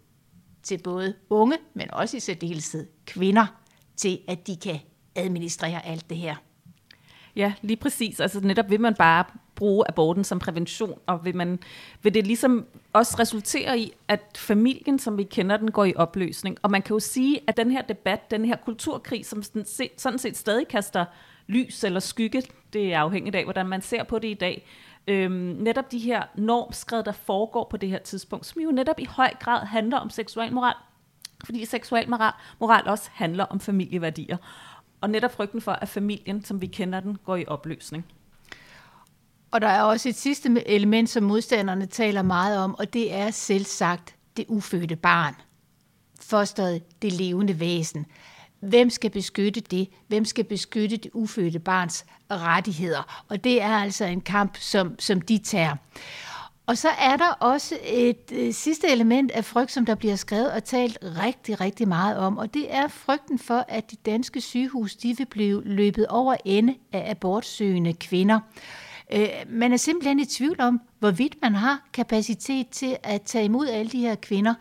til 0.62 0.78
både 0.82 1.14
unge, 1.30 1.56
men 1.74 1.90
også 1.90 2.16
i 2.16 2.20
særdeleshed 2.20 2.86
kvinder, 3.06 3.46
til 3.96 4.20
at 4.28 4.46
de 4.46 4.56
kan 4.56 4.78
administrere 5.14 5.86
alt 5.86 6.10
det 6.10 6.18
her. 6.18 6.36
Ja, 7.36 7.52
lige 7.62 7.76
præcis. 7.76 8.20
Altså 8.20 8.40
netop 8.40 8.70
vil 8.70 8.80
man 8.80 8.94
bare 8.94 9.24
bruge 9.56 9.88
aborten 9.88 10.24
som 10.24 10.38
prævention, 10.38 10.98
og 11.06 11.24
vil, 11.24 11.36
man, 11.36 11.58
vil 12.02 12.14
det 12.14 12.26
ligesom 12.26 12.66
også 12.92 13.16
resultere 13.18 13.78
i, 13.78 13.92
at 14.08 14.20
familien, 14.36 14.98
som 14.98 15.18
vi 15.18 15.22
kender 15.22 15.56
den, 15.56 15.70
går 15.70 15.84
i 15.84 15.94
opløsning. 15.96 16.56
Og 16.62 16.70
man 16.70 16.82
kan 16.82 16.94
jo 16.94 17.00
sige, 17.00 17.40
at 17.46 17.56
den 17.56 17.70
her 17.70 17.82
debat, 17.82 18.30
den 18.30 18.44
her 18.44 18.56
kulturkrig, 18.56 19.26
som 19.26 19.42
sådan 19.96 20.18
set 20.18 20.36
stadig 20.36 20.68
kaster 20.68 21.04
lys 21.46 21.84
eller 21.84 22.00
skygge, 22.00 22.42
det 22.72 22.92
er 22.94 22.98
afhængigt 22.98 23.36
af, 23.36 23.44
hvordan 23.44 23.66
man 23.66 23.82
ser 23.82 24.04
på 24.04 24.18
det 24.18 24.28
i 24.28 24.34
dag, 24.34 24.66
øhm, 25.08 25.56
netop 25.60 25.92
de 25.92 25.98
her 25.98 26.22
normskred, 26.34 27.02
der 27.02 27.12
foregår 27.12 27.66
på 27.70 27.76
det 27.76 27.88
her 27.88 27.98
tidspunkt, 27.98 28.46
som 28.46 28.62
jo 28.62 28.70
netop 28.70 29.00
i 29.00 29.04
høj 29.04 29.34
grad 29.40 29.66
handler 29.66 29.96
om 29.96 30.10
seksualmoral, 30.10 30.74
fordi 31.44 31.64
seksualmoral 31.64 32.32
moral 32.60 32.88
også 32.88 33.10
handler 33.12 33.44
om 33.44 33.60
familieværdier. 33.60 34.36
Og 35.00 35.10
netop 35.10 35.32
frygten 35.32 35.60
for, 35.60 35.72
at 35.72 35.88
familien, 35.88 36.44
som 36.44 36.60
vi 36.60 36.66
kender 36.66 37.00
den, 37.00 37.18
går 37.24 37.36
i 37.36 37.44
opløsning. 37.46 38.06
Og 39.50 39.60
der 39.60 39.68
er 39.68 39.82
også 39.82 40.08
et 40.08 40.16
sidste 40.16 40.68
element, 40.68 41.10
som 41.10 41.22
modstanderne 41.22 41.86
taler 41.86 42.22
meget 42.22 42.58
om, 42.58 42.74
og 42.78 42.92
det 42.92 43.14
er 43.14 43.30
selv 43.30 43.64
sagt 43.64 44.14
det 44.36 44.44
ufødte 44.48 44.96
barn. 44.96 45.34
Fosteret, 46.20 47.02
det 47.02 47.12
levende 47.12 47.60
væsen. 47.60 48.06
Hvem 48.60 48.90
skal 48.90 49.10
beskytte 49.10 49.60
det? 49.60 49.88
Hvem 50.08 50.24
skal 50.24 50.44
beskytte 50.44 50.96
det 50.96 51.10
ufødte 51.14 51.58
barns 51.58 52.04
rettigheder? 52.30 53.24
Og 53.28 53.44
det 53.44 53.62
er 53.62 53.76
altså 53.76 54.04
en 54.04 54.20
kamp, 54.20 54.56
som, 54.56 54.98
som 54.98 55.20
de 55.20 55.38
tager. 55.38 55.76
Og 56.66 56.78
så 56.78 56.88
er 56.88 57.16
der 57.16 57.28
også 57.40 57.78
et 57.84 58.32
øh, 58.32 58.52
sidste 58.54 58.88
element 58.88 59.30
af 59.30 59.44
frygt, 59.44 59.72
som 59.72 59.86
der 59.86 59.94
bliver 59.94 60.16
skrevet 60.16 60.52
og 60.52 60.64
talt 60.64 60.98
rigtig, 61.02 61.60
rigtig 61.60 61.88
meget 61.88 62.18
om, 62.18 62.38
og 62.38 62.54
det 62.54 62.74
er 62.74 62.88
frygten 62.88 63.38
for, 63.38 63.64
at 63.68 63.90
de 63.90 63.96
danske 63.96 64.40
sygehus 64.40 64.96
de 64.96 65.16
vil 65.16 65.26
blive 65.26 65.62
løbet 65.64 66.06
over 66.06 66.36
ende 66.44 66.74
af 66.92 67.10
abortsøgende 67.10 67.92
kvinder. 67.92 68.40
Øh, 69.12 69.28
man 69.48 69.72
er 69.72 69.76
simpelthen 69.76 70.20
i 70.20 70.24
tvivl 70.24 70.60
om, 70.60 70.80
hvorvidt 70.98 71.36
man 71.42 71.54
har 71.54 71.88
kapacitet 71.92 72.68
til 72.68 72.96
at 73.02 73.22
tage 73.22 73.44
imod 73.44 73.68
alle 73.68 73.92
de 73.92 74.00
her 74.00 74.14
kvinder. 74.14 74.54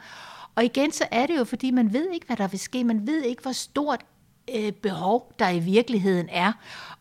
Og 0.55 0.65
igen, 0.65 0.91
så 0.91 1.03
er 1.11 1.25
det 1.25 1.37
jo, 1.37 1.43
fordi 1.43 1.71
man 1.71 1.93
ved 1.93 2.09
ikke, 2.09 2.25
hvad 2.25 2.37
der 2.37 2.47
vil 2.47 2.59
ske. 2.59 2.83
Man 2.83 3.07
ved 3.07 3.23
ikke, 3.23 3.41
hvor 3.41 3.51
stort 3.51 4.05
øh, 4.55 4.71
behov, 4.71 5.33
der 5.39 5.49
i 5.49 5.59
virkeligheden 5.59 6.29
er. 6.31 6.51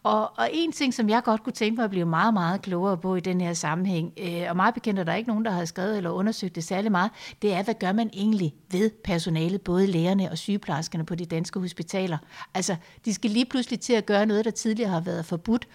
Og, 0.02 0.38
og 0.38 0.48
en 0.52 0.72
ting, 0.72 0.94
som 0.94 1.08
jeg 1.08 1.22
godt 1.22 1.42
kunne 1.42 1.52
tænke 1.52 1.76
mig 1.76 1.84
at 1.84 1.90
blive 1.90 2.06
meget, 2.06 2.34
meget 2.34 2.62
klogere 2.62 2.96
på 2.96 3.16
i 3.16 3.20
den 3.20 3.40
her 3.40 3.52
sammenhæng, 3.52 4.12
øh, 4.18 4.42
og 4.48 4.56
meget 4.56 4.74
bekendt 4.74 5.00
er 5.00 5.04
der 5.04 5.14
ikke 5.14 5.28
nogen, 5.28 5.44
der 5.44 5.50
har 5.50 5.64
skrevet 5.64 5.96
eller 5.96 6.10
undersøgt 6.10 6.54
det 6.54 6.64
særlig 6.64 6.90
meget, 6.90 7.10
det 7.42 7.52
er, 7.54 7.62
hvad 7.62 7.74
gør 7.74 7.92
man 7.92 8.10
egentlig 8.12 8.54
ved 8.70 8.90
personalet, 9.04 9.60
både 9.60 9.86
lægerne 9.86 10.30
og 10.30 10.38
sygeplejerskerne 10.38 11.06
på 11.06 11.14
de 11.14 11.24
danske 11.24 11.60
hospitaler? 11.60 12.18
Altså, 12.54 12.76
de 13.04 13.14
skal 13.14 13.30
lige 13.30 13.46
pludselig 13.46 13.80
til 13.80 13.92
at 13.92 14.06
gøre 14.06 14.26
noget, 14.26 14.44
der 14.44 14.50
tidligere 14.50 14.90
har 14.90 15.00
været 15.00 15.24
forbudt. 15.24 15.68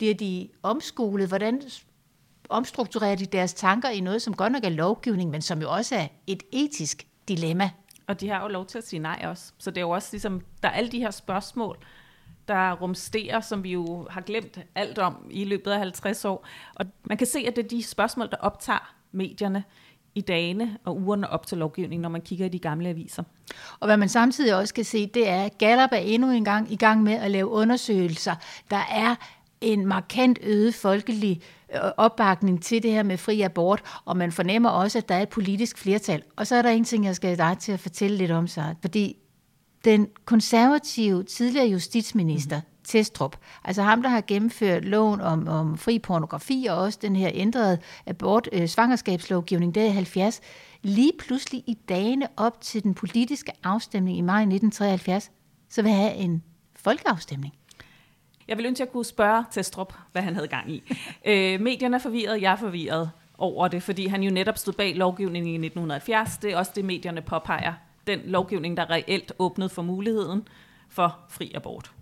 Bliver 0.00 0.14
de 0.14 0.48
omskolet? 0.62 1.28
Hvordan 1.28 1.62
omstrukturerer 2.48 3.16
de 3.16 3.26
deres 3.26 3.54
tanker 3.54 3.88
i 3.88 4.00
noget, 4.00 4.22
som 4.22 4.34
godt 4.34 4.52
nok 4.52 4.64
er 4.64 4.68
lovgivning, 4.68 5.30
men 5.30 5.42
som 5.42 5.60
jo 5.60 5.70
også 5.70 5.94
er 5.94 6.06
et 6.26 6.42
etisk 6.52 7.06
dilemma? 7.28 7.70
Og 8.06 8.20
de 8.20 8.28
har 8.28 8.42
jo 8.42 8.48
lov 8.48 8.66
til 8.66 8.78
at 8.78 8.86
sige 8.86 9.00
nej 9.00 9.24
også. 9.28 9.52
Så 9.58 9.70
det 9.70 9.76
er 9.76 9.80
jo 9.80 9.90
også 9.90 10.08
ligesom, 10.12 10.40
der 10.62 10.68
er 10.68 10.72
alle 10.72 10.90
de 10.90 10.98
her 10.98 11.10
spørgsmål, 11.10 11.78
der 12.48 12.72
rumsterer, 12.72 13.40
som 13.40 13.64
vi 13.64 13.72
jo 13.72 14.06
har 14.10 14.20
glemt 14.20 14.58
alt 14.74 14.98
om 14.98 15.26
i 15.30 15.44
løbet 15.44 15.70
af 15.70 15.78
50 15.78 16.24
år. 16.24 16.46
Og 16.74 16.86
man 17.04 17.18
kan 17.18 17.26
se, 17.26 17.38
at 17.38 17.56
det 17.56 17.64
er 17.64 17.68
de 17.68 17.82
spørgsmål, 17.82 18.30
der 18.30 18.36
optager 18.36 18.94
medierne 19.12 19.64
i 20.14 20.20
dagene 20.20 20.78
og 20.84 20.96
ugerne 20.96 21.30
op 21.30 21.46
til 21.46 21.58
lovgivningen, 21.58 22.02
når 22.02 22.08
man 22.08 22.20
kigger 22.20 22.46
i 22.46 22.48
de 22.48 22.58
gamle 22.58 22.88
aviser. 22.88 23.22
Og 23.80 23.86
hvad 23.86 23.96
man 23.96 24.08
samtidig 24.08 24.56
også 24.56 24.74
kan 24.74 24.84
se, 24.84 25.06
det 25.06 25.28
er, 25.28 25.44
at 25.44 25.58
Gallup 25.58 25.92
er 25.92 25.96
endnu 25.96 26.30
en 26.30 26.44
gang 26.44 26.72
i 26.72 26.76
gang 26.76 27.02
med 27.02 27.12
at 27.12 27.30
lave 27.30 27.48
undersøgelser. 27.48 28.34
Der 28.70 28.82
er 28.90 29.14
en 29.60 29.86
markant 29.86 30.38
øget 30.42 30.74
folkelig 30.74 31.40
øh, 31.74 31.80
opbakning 31.96 32.62
til 32.62 32.82
det 32.82 32.90
her 32.90 33.02
med 33.02 33.16
fri 33.16 33.40
abort, 33.40 33.82
og 34.04 34.16
man 34.16 34.32
fornemmer 34.32 34.68
også, 34.68 34.98
at 34.98 35.08
der 35.08 35.14
er 35.14 35.22
et 35.22 35.28
politisk 35.28 35.78
flertal. 35.78 36.22
Og 36.36 36.46
så 36.46 36.56
er 36.56 36.62
der 36.62 36.70
en 36.70 36.84
ting, 36.84 37.04
jeg 37.04 37.16
skal 37.16 37.38
dig 37.38 37.56
til 37.60 37.72
at 37.72 37.80
fortælle 37.80 38.16
lidt 38.16 38.30
om 38.30 38.46
sig, 38.46 38.76
fordi 38.80 39.16
den 39.84 40.08
konservative 40.24 41.22
tidligere 41.22 41.66
justitsminister, 41.66 42.56
mm. 42.56 42.62
Testrup, 42.84 43.36
altså 43.64 43.82
ham, 43.82 44.02
der 44.02 44.08
har 44.08 44.20
gennemført 44.26 44.84
loven 44.84 45.20
om, 45.20 45.48
om 45.48 45.78
fri 45.78 45.98
pornografi 45.98 46.66
og 46.70 46.76
også 46.76 46.98
den 47.02 47.16
her 47.16 47.30
ændrede 47.34 47.78
abort, 48.06 48.48
øh, 48.52 48.68
svangerskabslovgivning, 48.68 49.74
der 49.74 49.84
i 49.84 49.88
70, 49.88 50.40
lige 50.82 51.12
pludselig 51.18 51.64
i 51.66 51.78
dagene 51.88 52.26
op 52.36 52.60
til 52.60 52.82
den 52.82 52.94
politiske 52.94 53.52
afstemning 53.64 54.18
i 54.18 54.20
maj 54.20 54.40
1973, 54.40 55.30
så 55.68 55.82
vil 55.82 55.92
have 55.92 56.14
en 56.14 56.42
folkeafstemning. 56.76 57.54
Jeg 58.50 58.58
vil 58.58 58.66
ønske, 58.66 58.82
at 58.82 58.86
jeg 58.86 58.92
kunne 58.92 59.04
spørge 59.04 59.44
Testrup, 59.50 59.94
hvad 60.12 60.22
han 60.22 60.34
havde 60.34 60.48
gang 60.48 60.70
i. 60.70 60.82
øh, 61.30 61.60
medierne 61.60 61.96
er 61.96 62.00
forvirret, 62.00 62.42
jeg 62.42 62.52
er 62.52 62.56
forvirret 62.56 63.10
over 63.38 63.68
det, 63.68 63.82
fordi 63.82 64.06
han 64.06 64.22
jo 64.22 64.30
netop 64.30 64.58
stod 64.58 64.72
bag 64.72 64.96
lovgivningen 64.96 65.50
i 65.50 65.66
1970. 65.66 66.38
Det 66.38 66.52
er 66.52 66.56
også 66.56 66.72
det, 66.74 66.84
medierne 66.84 67.22
påpeger. 67.22 67.72
Den 68.06 68.20
lovgivning, 68.24 68.76
der 68.76 68.90
reelt 68.90 69.32
åbnede 69.38 69.68
for 69.68 69.82
muligheden 69.82 70.48
for 70.88 71.18
fri 71.28 71.52
abort. 71.54 71.92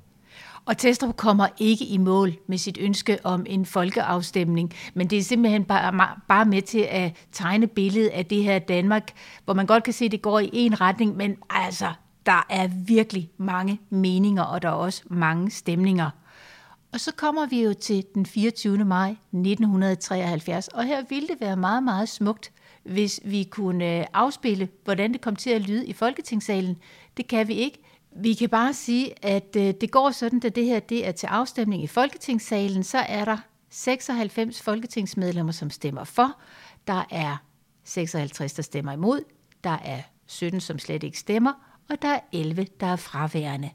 Og 0.65 0.79
Testrup 0.79 1.17
kommer 1.17 1.47
ikke 1.59 1.85
i 1.85 1.99
mål 1.99 2.33
med 2.47 2.59
sit 2.59 2.79
ønske 2.81 3.19
om 3.25 3.47
en 3.49 3.67
folkeafstemning, 3.67 4.75
men 4.95 5.07
det 5.11 5.19
er 5.19 5.23
simpelthen 5.23 5.65
bare, 5.65 6.09
bare 6.29 6.45
med 6.45 6.63
til 6.63 6.87
at 6.91 7.27
tegne 7.33 7.67
billedet 7.67 8.09
af 8.09 8.27
det 8.27 8.45
her 8.45 8.59
Danmark, 8.59 9.13
hvor 9.45 9.55
man 9.55 9.67
godt 9.67 9.85
kan 9.85 9.93
se, 9.93 10.05
at 10.05 10.13
det 10.13 10.23
går 10.23 10.39
i 10.39 10.51
en 10.53 10.81
retning, 10.81 11.17
men 11.17 11.37
altså, 11.51 11.93
der 12.27 12.47
er 12.51 12.69
virkelig 12.87 13.31
mange 13.39 13.81
meninger, 13.91 14.43
og 14.43 14.63
der 14.63 14.69
er 14.69 14.73
også 14.73 15.03
mange 15.07 15.51
stemninger. 15.51 16.11
Og 16.93 17.01
så 17.01 17.13
kommer 17.13 17.47
vi 17.47 17.63
jo 17.63 17.75
til 17.75 18.05
den 18.15 18.27
24. 18.27 18.85
maj 18.85 19.11
1973, 19.11 20.69
og 20.69 20.85
her 20.85 21.05
ville 21.09 21.29
det 21.29 21.41
være 21.41 21.57
meget, 21.57 21.83
meget 21.83 22.09
smukt, 22.09 22.53
hvis 22.83 23.21
vi 23.25 23.45
kunne 23.45 23.99
øh, 23.99 24.07
afspille, 24.13 24.69
hvordan 24.85 25.13
det 25.13 25.21
kom 25.21 25.37
til 25.37 25.51
at 25.51 25.61
lyde 25.61 25.87
i 25.87 25.93
Folketingssalen. 25.93 26.77
Det 27.17 27.29
kan 27.29 27.49
vi 27.49 27.55
ikke. 27.55 27.79
Vi 28.17 28.35
kan 28.35 28.49
bare 28.49 28.75
sige, 28.75 29.25
at 29.25 29.57
øh, 29.57 29.75
det 29.81 29.91
går 29.91 30.11
sådan, 30.11 30.43
at 30.45 30.57
det 30.57 30.65
her 30.65 30.81
det 30.81 31.07
er 31.07 31.13
til 31.13 31.27
afstemning 31.27 31.83
i 31.83 31.87
Folketingssalen, 31.87 32.85
så 32.85 32.99
er 32.99 33.25
der 33.25 33.37
96 33.71 34.63
folketingsmedlemmer, 34.63 35.53
som 35.53 35.71
stemmer 35.71 36.05
for. 36.05 36.39
Der 36.87 37.05
er 37.11 37.37
56, 37.85 38.53
der 38.53 38.63
stemmer 38.63 38.93
imod. 38.93 39.21
Der 39.65 39.79
er 39.85 40.03
17, 40.27 40.61
som 40.61 40.79
slet 40.79 41.03
ikke 41.03 41.19
stemmer. 41.19 41.53
Og 41.91 42.03
der 42.03 42.09
er 42.09 42.21
11, 42.33 42.67
der 42.81 42.87
er 42.87 42.97
fraværende. 42.97 43.71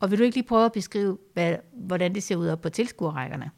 Og 0.00 0.10
vil 0.10 0.18
du 0.18 0.24
ikke 0.24 0.36
lige 0.36 0.48
prøve 0.48 0.64
at 0.64 0.72
beskrive, 0.72 1.18
hvad, 1.32 1.56
hvordan 1.72 2.14
det 2.14 2.22
ser 2.22 2.36
ud 2.36 2.48
op 2.48 2.60
på 2.60 2.68
tilskuerrækkerne? 2.68 3.50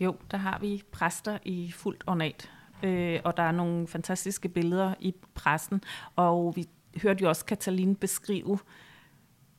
Jo, 0.00 0.16
der 0.30 0.36
har 0.36 0.58
vi 0.58 0.82
præster 0.92 1.38
i 1.44 1.72
fuldt 1.72 2.04
ornat, 2.06 2.50
øh, 2.82 3.20
og 3.24 3.36
der 3.36 3.42
er 3.42 3.52
nogle 3.52 3.88
fantastiske 3.88 4.48
billeder 4.48 4.94
i 5.00 5.14
pressen, 5.34 5.82
og 6.16 6.52
vi 6.56 6.68
hørte 7.02 7.22
jo 7.22 7.28
også 7.28 7.44
Katalin 7.44 7.94
beskrive 7.94 8.58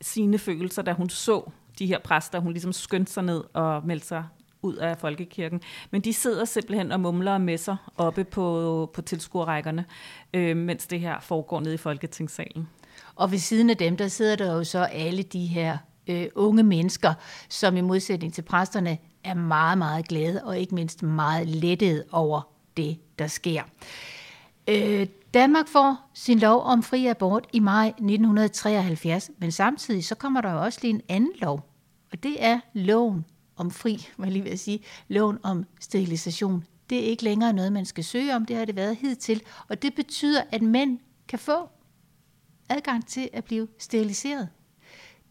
sine 0.02 0.38
følelser, 0.38 0.82
da 0.82 0.94
hun 0.94 1.10
så 1.10 1.52
de 1.80 1.86
her 1.86 2.00
præster. 2.00 2.40
Hun 2.40 2.52
ligesom 2.52 2.74
skyndte 2.74 3.12
sig 3.12 3.24
ned 3.24 3.44
og 3.54 3.88
meldte 3.88 4.08
sig 4.08 4.24
ud 4.62 4.76
af 4.76 4.98
folkekirken. 4.98 5.62
Men 5.92 6.02
de 6.02 6.14
sidder 6.14 6.46
simpelthen 6.46 6.92
og 6.92 7.00
mumler 7.00 7.34
og 7.34 7.42
messer 7.42 7.92
oppe 7.98 8.24
på, 8.24 8.92
på 8.94 9.02
tilskuerrækkerne, 9.02 9.86
øh, 10.34 10.58
mens 10.58 10.88
det 10.88 11.00
her 11.00 11.20
foregår 11.20 11.60
nede 11.60 11.74
i 11.74 11.78
Folketingssalen. 11.78 12.70
Og 13.16 13.32
ved 13.32 13.38
siden 13.38 13.70
af 13.70 13.78
dem, 13.78 13.98
der 13.98 14.08
sidder 14.08 14.36
der 14.36 14.54
jo 14.54 14.64
så 14.64 14.80
alle 14.84 15.24
de 15.24 15.46
her 15.46 15.78
øh, 16.10 16.28
unge 16.36 16.64
mennesker, 16.64 17.14
som 17.50 17.78
i 17.78 17.82
modsætning 17.82 18.34
til 18.34 18.42
præsterne 18.42 18.98
er 19.24 19.34
meget, 19.34 19.78
meget 19.78 20.08
glade 20.08 20.44
og 20.44 20.60
ikke 20.60 20.76
mindst 20.76 21.04
meget 21.04 21.48
lettet 21.48 22.04
over 22.12 22.42
det, 22.78 22.98
der 23.20 23.28
sker. 23.28 23.64
Øh, 24.68 25.08
Danmark 25.34 25.68
får 25.68 26.10
sin 26.14 26.40
lov 26.40 26.62
om 26.62 26.84
fri 26.84 27.08
abort 27.08 27.48
i 27.54 27.60
maj 27.60 27.88
1973, 27.88 29.32
men 29.38 29.52
samtidig 29.52 30.06
så 30.06 30.16
kommer 30.16 30.42
der 30.42 30.52
jo 30.52 30.62
også 30.62 30.80
lige 30.82 30.94
en 30.94 31.02
anden 31.10 31.32
lov, 31.42 31.70
og 32.12 32.24
det 32.24 32.44
er 32.44 32.60
loven 32.74 33.26
om 33.56 33.72
fri, 33.72 34.08
man 34.18 34.28
jeg 34.28 34.34
lige 34.34 34.44
vil 34.44 34.60
sige, 34.60 34.80
loven 35.08 35.38
om 35.44 35.66
sterilisation. 35.80 36.66
Det 36.90 37.00
er 37.00 37.04
ikke 37.04 37.24
længere 37.24 37.54
noget, 37.54 37.74
man 37.74 37.86
skal 37.86 38.04
søge 38.04 38.36
om, 38.36 38.46
det 38.46 38.56
har 38.56 38.66
det 38.66 38.76
været 38.76 38.96
hidtil, 38.96 39.42
og 39.68 39.82
det 39.82 39.96
betyder, 39.96 40.42
at 40.52 40.62
mænd 40.62 41.00
kan 41.28 41.40
få 41.40 41.70
adgang 42.70 43.08
til 43.08 43.30
at 43.34 43.44
blive 43.44 43.68
steriliseret. 43.78 44.50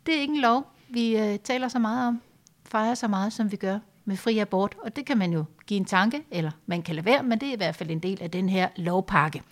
Det 0.09 0.17
er 0.17 0.21
ikke 0.21 0.35
en 0.35 0.41
lov, 0.41 0.67
vi 0.89 1.17
øh, 1.17 1.39
taler 1.39 1.69
så 1.69 1.79
meget 1.79 2.09
om, 2.09 2.21
fejrer 2.65 2.95
så 2.95 3.09
meget, 3.09 3.33
som 3.33 3.53
vi 3.53 3.57
gør 3.57 3.79
med 4.05 4.17
fri 4.17 4.39
abort, 4.39 4.77
og 4.83 4.97
det 4.97 5.07
kan 5.07 5.19
man 5.19 5.33
jo 5.33 5.45
give 5.67 5.79
en 5.79 5.85
tanke, 5.85 6.23
eller 6.31 6.51
man 6.67 6.83
kan 6.83 6.95
lade 6.95 7.07
være, 7.07 7.23
men 7.23 7.41
det 7.41 7.49
er 7.49 7.53
i 7.53 7.57
hvert 7.57 7.77
fald 7.77 7.91
en 7.91 7.99
del 7.99 8.23
af 8.23 8.31
den 8.31 8.49
her 8.49 8.69
lovpakke. 8.77 9.43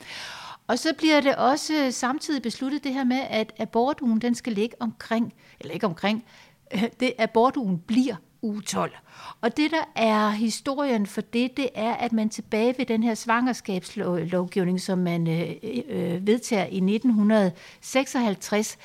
Og 0.66 0.78
så 0.78 0.94
bliver 0.98 1.20
det 1.20 1.36
også 1.36 1.74
øh, 1.74 1.92
samtidig 1.92 2.42
besluttet 2.42 2.84
det 2.84 2.94
her 2.94 3.04
med, 3.04 3.20
at 3.30 3.52
abortugen 3.58 4.20
den 4.20 4.34
skal 4.34 4.52
ligge 4.52 4.76
omkring, 4.80 5.34
eller 5.60 5.74
ikke 5.74 5.86
omkring, 5.86 6.24
det 7.00 7.12
abortugen 7.18 7.78
bliver 7.78 8.16
uge 8.42 8.62
12. 8.62 8.92
Og 9.40 9.56
det, 9.56 9.70
der 9.70 9.84
er 9.94 10.28
historien 10.28 11.06
for 11.06 11.20
det, 11.20 11.56
det 11.56 11.68
er, 11.74 11.94
at 11.94 12.12
man 12.12 12.28
tilbage 12.28 12.74
ved 12.78 12.86
den 12.86 13.02
her 13.02 13.14
svangerskabslovgivning, 13.14 14.80
som 14.80 14.98
man 14.98 15.28
øh, 15.28 15.50
øh, 15.62 15.82
øh 15.88 16.26
vedtager 16.26 16.66
i 16.66 16.76
1956, 16.76 18.78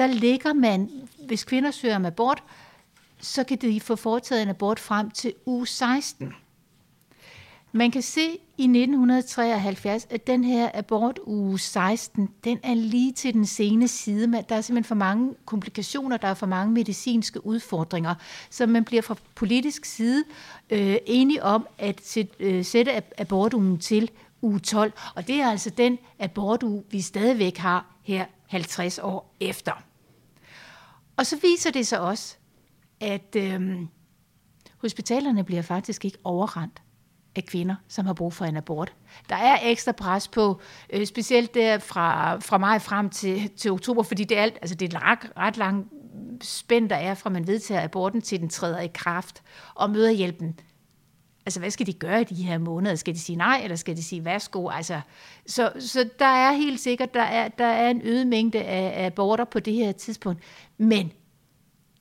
der 0.00 0.06
ligger 0.06 0.52
man, 0.52 0.90
hvis 1.26 1.44
kvinder 1.44 1.70
søger 1.70 1.96
om 1.96 2.04
abort, 2.04 2.42
så 3.18 3.44
kan 3.44 3.58
de 3.58 3.80
få 3.80 3.96
foretaget 3.96 4.42
en 4.42 4.48
abort 4.48 4.80
frem 4.80 5.10
til 5.10 5.34
uge 5.46 5.66
16. 5.66 6.32
Man 7.72 7.90
kan 7.90 8.02
se 8.02 8.20
i 8.58 8.62
1973, 8.62 10.06
at 10.10 10.26
den 10.26 10.44
her 10.44 10.70
abort 10.74 11.18
uge 11.26 11.58
16, 11.58 12.28
den 12.44 12.58
er 12.62 12.74
lige 12.74 13.12
til 13.12 13.34
den 13.34 13.46
sene 13.46 13.88
side. 13.88 14.26
Men 14.26 14.44
der 14.48 14.54
er 14.54 14.60
simpelthen 14.60 14.88
for 14.88 14.94
mange 14.94 15.34
komplikationer, 15.44 16.16
der 16.16 16.28
er 16.28 16.34
for 16.34 16.46
mange 16.46 16.72
medicinske 16.72 17.46
udfordringer. 17.46 18.14
Så 18.50 18.66
man 18.66 18.84
bliver 18.84 19.02
fra 19.02 19.16
politisk 19.34 19.84
side 19.84 20.24
øh, 20.70 20.96
enige 21.06 21.42
om 21.42 21.66
at 21.78 22.00
sætte, 22.02 22.34
øh, 22.40 22.64
sætte 22.64 23.20
abortugen 23.20 23.78
til 23.78 24.10
uge 24.42 24.58
12. 24.58 24.92
Og 25.14 25.26
det 25.26 25.36
er 25.40 25.50
altså 25.50 25.70
den 25.70 25.98
abortuge, 26.18 26.84
vi 26.90 27.00
stadigvæk 27.00 27.56
har 27.56 27.86
her 28.02 28.24
50 28.46 28.98
år 28.98 29.34
efter. 29.40 29.89
Og 31.20 31.26
så 31.26 31.36
viser 31.42 31.70
det 31.70 31.86
sig 31.86 32.00
også, 32.00 32.36
at 33.00 33.36
øh, 33.36 33.60
hospitalerne 34.76 35.44
bliver 35.44 35.62
faktisk 35.62 36.04
ikke 36.04 36.18
overrendt 36.24 36.82
af 37.36 37.44
kvinder, 37.44 37.74
som 37.88 38.06
har 38.06 38.12
brug 38.12 38.32
for 38.32 38.44
en 38.44 38.56
abort. 38.56 38.94
Der 39.28 39.36
er 39.36 39.58
ekstra 39.62 39.92
pres 39.92 40.28
på, 40.28 40.60
øh, 40.92 41.06
specielt 41.06 41.54
der 41.54 41.78
fra, 41.78 42.36
fra 42.36 42.58
maj 42.58 42.78
frem 42.78 43.10
til, 43.10 43.50
til 43.56 43.70
oktober, 43.70 44.02
fordi 44.02 44.24
det 44.24 44.38
er, 44.38 44.42
alt, 44.42 44.58
altså 44.62 44.74
det 44.74 44.94
er 44.94 45.10
ret, 45.10 45.32
ret 45.36 45.56
lang 45.56 45.90
spænd, 46.42 46.90
der 46.90 46.96
er 46.96 47.14
fra 47.14 47.30
man 47.30 47.46
vedtager 47.46 47.84
aborten 47.84 48.22
til 48.22 48.40
den 48.40 48.48
træder 48.48 48.80
i 48.80 48.90
kraft, 48.94 49.42
og 49.74 49.90
møderhjælpen. 49.90 50.60
Altså, 51.50 51.60
hvad 51.60 51.70
skal 51.70 51.86
de 51.86 51.92
gøre 51.92 52.20
i 52.20 52.24
de 52.24 52.42
her 52.42 52.58
måneder? 52.58 52.94
Skal 52.94 53.14
de 53.14 53.18
sige 53.18 53.36
nej, 53.36 53.60
eller 53.62 53.76
skal 53.76 53.96
de 53.96 54.02
sige 54.02 54.24
værsgo? 54.24 54.68
Altså, 54.68 55.00
så, 55.46 55.72
så 55.78 56.08
der 56.18 56.24
er 56.24 56.52
helt 56.52 56.80
sikkert, 56.80 57.14
der 57.14 57.22
er, 57.22 57.48
der 57.48 57.66
er 57.66 57.90
en 57.90 58.02
øget 58.04 58.26
mængde 58.26 58.62
af, 58.62 59.02
af 59.02 59.06
aborter 59.06 59.44
på 59.44 59.60
det 59.60 59.74
her 59.74 59.92
tidspunkt. 59.92 60.42
Men 60.78 61.12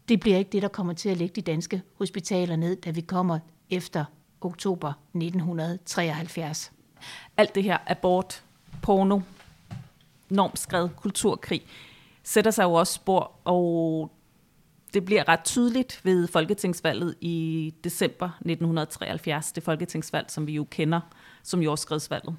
det 0.10 0.20
bliver 0.20 0.38
ikke 0.38 0.52
det, 0.52 0.62
der 0.62 0.68
kommer 0.68 0.94
til 0.94 1.10
at 1.10 1.18
lægge 1.18 1.36
de 1.36 1.42
danske 1.42 1.82
hospitaler 1.94 2.56
ned, 2.56 2.76
da 2.76 2.92
vi 2.92 3.02
kommer 3.02 3.40
efter 3.70 4.06
oktober 4.42 4.90
1973. 4.90 6.72
Alt 7.38 7.56
det 7.56 7.64
her 7.64 7.78
abort, 7.88 8.44
porno, 8.82 9.20
normskred, 10.30 10.90
kulturkrig, 10.90 11.62
sætter 12.24 12.52
sig 12.52 12.64
jo 12.64 12.74
også 12.74 12.94
spor, 12.94 13.32
og 13.46 14.12
det 14.94 15.06
bliver 15.06 15.30
ret 15.30 15.44
tydeligt 15.44 16.02
ved 16.04 16.28
folketingsvalget 16.28 17.16
i 17.22 17.74
december 17.84 18.26
1973, 18.26 19.52
det 19.52 19.64
folketingsvalg, 19.64 20.32
som 20.32 20.48
vi 20.48 20.54
jo 20.54 20.68
kender 20.72 21.02
som 21.44 21.62
jordskredsvalget. 21.62 22.36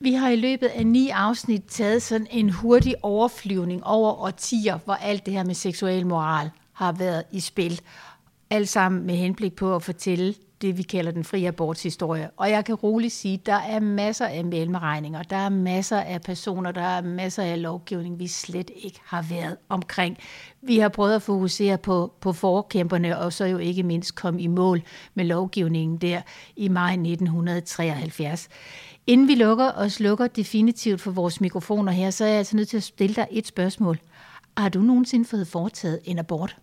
Vi 0.00 0.12
har 0.12 0.28
i 0.28 0.36
løbet 0.36 0.66
af 0.66 0.86
ni 0.86 1.08
afsnit 1.08 1.62
taget 1.68 2.02
sådan 2.02 2.26
en 2.30 2.50
hurtig 2.50 2.94
overflyvning 3.02 3.84
over 3.84 4.12
årtier, 4.12 4.78
hvor 4.84 4.94
alt 4.94 5.26
det 5.26 5.34
her 5.34 5.44
med 5.44 5.54
seksuel 5.54 6.06
moral 6.06 6.50
har 6.72 6.92
været 6.92 7.24
i 7.32 7.40
spil. 7.40 7.80
Alt 8.50 8.68
sammen 8.68 9.06
med 9.06 9.14
henblik 9.14 9.56
på 9.56 9.76
at 9.76 9.82
fortælle 9.82 10.34
det, 10.62 10.78
vi 10.78 10.82
kalder 10.82 11.12
den 11.12 11.24
frie 11.24 11.48
abortshistorie. 11.48 12.30
Og 12.36 12.50
jeg 12.50 12.64
kan 12.64 12.74
roligt 12.74 13.12
sige, 13.12 13.40
der 13.46 13.54
er 13.54 13.80
masser 13.80 14.26
af 14.26 14.44
mellemregninger, 14.44 15.22
der 15.22 15.36
er 15.36 15.48
masser 15.48 16.00
af 16.00 16.22
personer, 16.22 16.72
der 16.72 16.82
er 16.82 17.02
masser 17.02 17.42
af 17.42 17.62
lovgivning, 17.62 18.18
vi 18.18 18.26
slet 18.26 18.70
ikke 18.76 19.00
har 19.04 19.22
været 19.22 19.56
omkring. 19.68 20.18
Vi 20.62 20.78
har 20.78 20.88
prøvet 20.88 21.14
at 21.14 21.22
fokusere 21.22 21.78
på, 21.78 22.12
på 22.20 22.32
forkæmperne, 22.32 23.18
og 23.18 23.32
så 23.32 23.44
jo 23.44 23.58
ikke 23.58 23.82
mindst 23.82 24.14
komme 24.14 24.40
i 24.40 24.46
mål 24.46 24.82
med 25.14 25.24
lovgivningen 25.24 25.98
der 25.98 26.22
i 26.56 26.68
maj 26.68 26.92
1973. 26.92 28.48
Inden 29.06 29.28
vi 29.28 29.34
lukker 29.34 29.66
og 29.66 29.90
slukker 29.90 30.26
definitivt 30.26 31.00
for 31.00 31.10
vores 31.10 31.40
mikrofoner 31.40 31.92
her, 31.92 32.10
så 32.10 32.24
er 32.24 32.28
jeg 32.28 32.38
altså 32.38 32.56
nødt 32.56 32.68
til 32.68 32.76
at 32.76 32.82
stille 32.82 33.14
dig 33.14 33.26
et 33.30 33.46
spørgsmål. 33.46 33.98
Har 34.56 34.68
du 34.68 34.80
nogensinde 34.80 35.24
fået 35.24 35.48
foretaget 35.48 36.00
en 36.04 36.18
abort? 36.18 36.56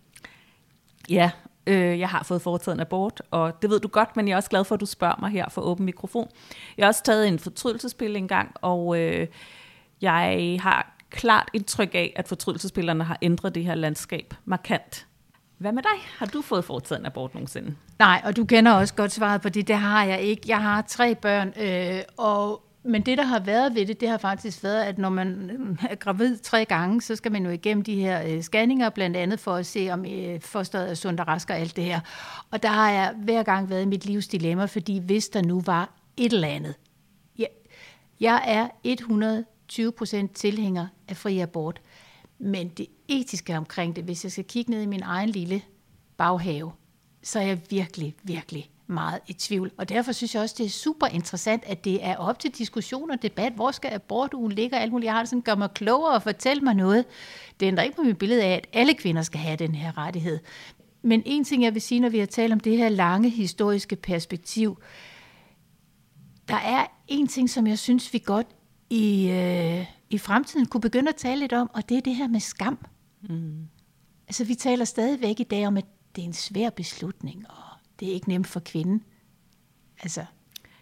Ja, 1.10 1.30
øh, 1.66 1.98
jeg 1.98 2.08
har 2.08 2.22
fået 2.22 2.42
foretaget 2.42 2.74
en 2.74 2.80
abort, 2.80 3.22
og 3.30 3.62
det 3.62 3.70
ved 3.70 3.80
du 3.80 3.88
godt, 3.88 4.16
men 4.16 4.28
jeg 4.28 4.32
er 4.32 4.36
også 4.36 4.50
glad 4.50 4.64
for, 4.64 4.74
at 4.74 4.80
du 4.80 4.86
spørger 4.86 5.16
mig 5.20 5.30
her 5.30 5.48
for 5.48 5.62
åben 5.62 5.84
mikrofon. 5.84 6.28
Jeg 6.76 6.84
har 6.84 6.88
også 6.88 7.02
taget 7.02 7.28
en 7.28 7.38
fortrydelsespil 7.38 8.16
engang, 8.16 8.54
og 8.62 9.00
øh, 9.00 9.26
jeg 10.00 10.58
har 10.62 10.96
klart 11.10 11.48
indtryk 11.52 11.94
af, 11.94 12.12
at 12.16 12.28
fortrydelsespillerne 12.28 13.04
har 13.04 13.18
ændret 13.22 13.54
det 13.54 13.64
her 13.64 13.74
landskab 13.74 14.34
markant. 14.44 15.06
Hvad 15.58 15.72
med 15.72 15.82
dig? 15.82 16.02
Har 16.18 16.26
du 16.26 16.42
fået 16.42 16.64
foretaget 16.64 17.00
en 17.00 17.06
abort 17.06 17.34
nogensinde? 17.34 17.76
Nej, 17.98 18.22
og 18.24 18.36
du 18.36 18.44
kender 18.44 18.72
også 18.72 18.94
godt 18.94 19.12
svaret 19.12 19.40
på 19.40 19.48
det. 19.48 19.68
Det 19.68 19.76
har 19.76 20.04
jeg 20.04 20.20
ikke. 20.20 20.42
Jeg 20.46 20.62
har 20.62 20.82
tre 20.82 21.14
børn, 21.14 21.52
øh, 21.60 22.02
og 22.16 22.62
men 22.86 23.02
det, 23.02 23.18
der 23.18 23.24
har 23.24 23.40
været 23.40 23.74
ved 23.74 23.86
det, 23.86 24.00
det 24.00 24.08
har 24.08 24.18
faktisk 24.18 24.62
været, 24.64 24.82
at 24.82 24.98
når 24.98 25.08
man 25.08 25.50
øh, 25.50 25.90
er 25.90 25.94
gravid 25.94 26.38
tre 26.38 26.64
gange, 26.64 27.02
så 27.02 27.16
skal 27.16 27.32
man 27.32 27.44
jo 27.44 27.50
igennem 27.50 27.84
de 27.84 27.94
her 27.94 28.22
øh, 28.26 28.42
scanninger, 28.42 28.90
blandt 28.90 29.16
andet 29.16 29.40
for 29.40 29.54
at 29.54 29.66
se, 29.66 29.88
om 29.90 30.04
øh, 30.04 30.40
fosteret 30.40 30.90
er 30.90 30.94
sundt 30.94 31.20
og 31.20 31.28
rask 31.28 31.50
og 31.50 31.56
alt 31.56 31.76
det 31.76 31.84
her. 31.84 32.00
Og 32.50 32.62
der 32.62 32.68
har 32.68 32.90
jeg 32.90 33.14
hver 33.16 33.42
gang 33.42 33.70
været 33.70 33.82
i 33.82 33.86
mit 33.86 34.06
livs 34.06 34.28
dilemma, 34.28 34.64
fordi 34.64 34.98
hvis 34.98 35.28
der 35.28 35.42
nu 35.42 35.60
var 35.60 35.94
et 36.16 36.32
eller 36.32 36.48
andet. 36.48 36.74
Jeg, 37.38 37.48
jeg 38.20 38.42
er 38.46 38.68
120 38.84 39.92
procent 39.92 40.32
tilhænger 40.32 40.86
af 41.08 41.16
fri 41.16 41.38
abort, 41.38 41.80
men 42.38 42.68
det 42.68 42.86
etiske 43.08 43.56
omkring 43.56 43.96
det, 43.96 44.04
hvis 44.04 44.24
jeg 44.24 44.32
skal 44.32 44.44
kigge 44.44 44.70
ned 44.70 44.82
i 44.82 44.86
min 44.86 45.02
egen 45.02 45.28
lille 45.28 45.62
baghave, 46.16 46.72
så 47.22 47.38
er 47.38 47.44
jeg 47.44 47.60
virkelig, 47.70 48.14
virkelig 48.22 48.70
meget 48.86 49.20
i 49.26 49.32
tvivl. 49.32 49.70
Og 49.76 49.88
derfor 49.88 50.12
synes 50.12 50.34
jeg 50.34 50.42
også, 50.42 50.54
det 50.58 50.66
er 50.66 50.70
super 50.70 51.06
interessant, 51.06 51.64
at 51.66 51.84
det 51.84 52.04
er 52.04 52.16
op 52.16 52.38
til 52.38 52.50
diskussion 52.50 53.10
og 53.10 53.22
debat. 53.22 53.52
Hvor 53.52 53.70
skal 53.70 53.90
abortugen 53.94 54.52
ligge? 54.52 54.78
Alt 54.78 54.92
muligt. 54.92 55.06
Jeg 55.06 55.14
har 55.14 55.20
det 55.20 55.28
sådan, 55.28 55.42
gør 55.42 55.54
mig 55.54 55.70
klogere 55.74 56.14
og 56.14 56.22
fortælle 56.22 56.60
mig 56.60 56.74
noget. 56.74 57.04
Det 57.60 57.66
ændrer 57.66 57.84
ikke 57.84 57.96
på 57.96 58.02
mit 58.02 58.18
billede 58.18 58.44
af, 58.44 58.54
at 58.54 58.66
alle 58.72 58.94
kvinder 58.94 59.22
skal 59.22 59.40
have 59.40 59.56
den 59.56 59.74
her 59.74 59.98
rettighed. 59.98 60.38
Men 61.02 61.22
en 61.26 61.44
ting, 61.44 61.62
jeg 61.62 61.74
vil 61.74 61.82
sige, 61.82 62.00
når 62.00 62.08
vi 62.08 62.18
har 62.18 62.26
talt 62.26 62.52
om 62.52 62.60
det 62.60 62.76
her 62.76 62.88
lange 62.88 63.28
historiske 63.28 63.96
perspektiv, 63.96 64.78
der 66.48 66.56
er 66.56 66.86
en 67.08 67.26
ting, 67.28 67.50
som 67.50 67.66
jeg 67.66 67.78
synes, 67.78 68.12
vi 68.12 68.18
godt 68.18 68.46
i, 68.90 69.28
øh, 69.30 69.86
i 70.10 70.18
fremtiden 70.18 70.66
kunne 70.66 70.80
begynde 70.80 71.08
at 71.08 71.16
tale 71.16 71.40
lidt 71.40 71.52
om, 71.52 71.70
og 71.74 71.88
det 71.88 71.96
er 71.96 72.00
det 72.00 72.14
her 72.14 72.28
med 72.28 72.40
skam. 72.40 72.78
Mm. 73.28 73.68
Altså, 74.28 74.44
vi 74.44 74.54
taler 74.54 74.84
stadigvæk 74.84 75.40
i 75.40 75.44
dag 75.44 75.66
om, 75.66 75.76
at 75.76 75.84
det 76.16 76.22
er 76.22 76.26
en 76.26 76.32
svær 76.32 76.70
beslutning, 76.70 77.44
og 77.48 77.75
det 78.00 78.08
er 78.08 78.12
ikke 78.12 78.28
nemt 78.28 78.46
for 78.46 78.60
kvinden. 78.60 79.04
Altså, 80.02 80.24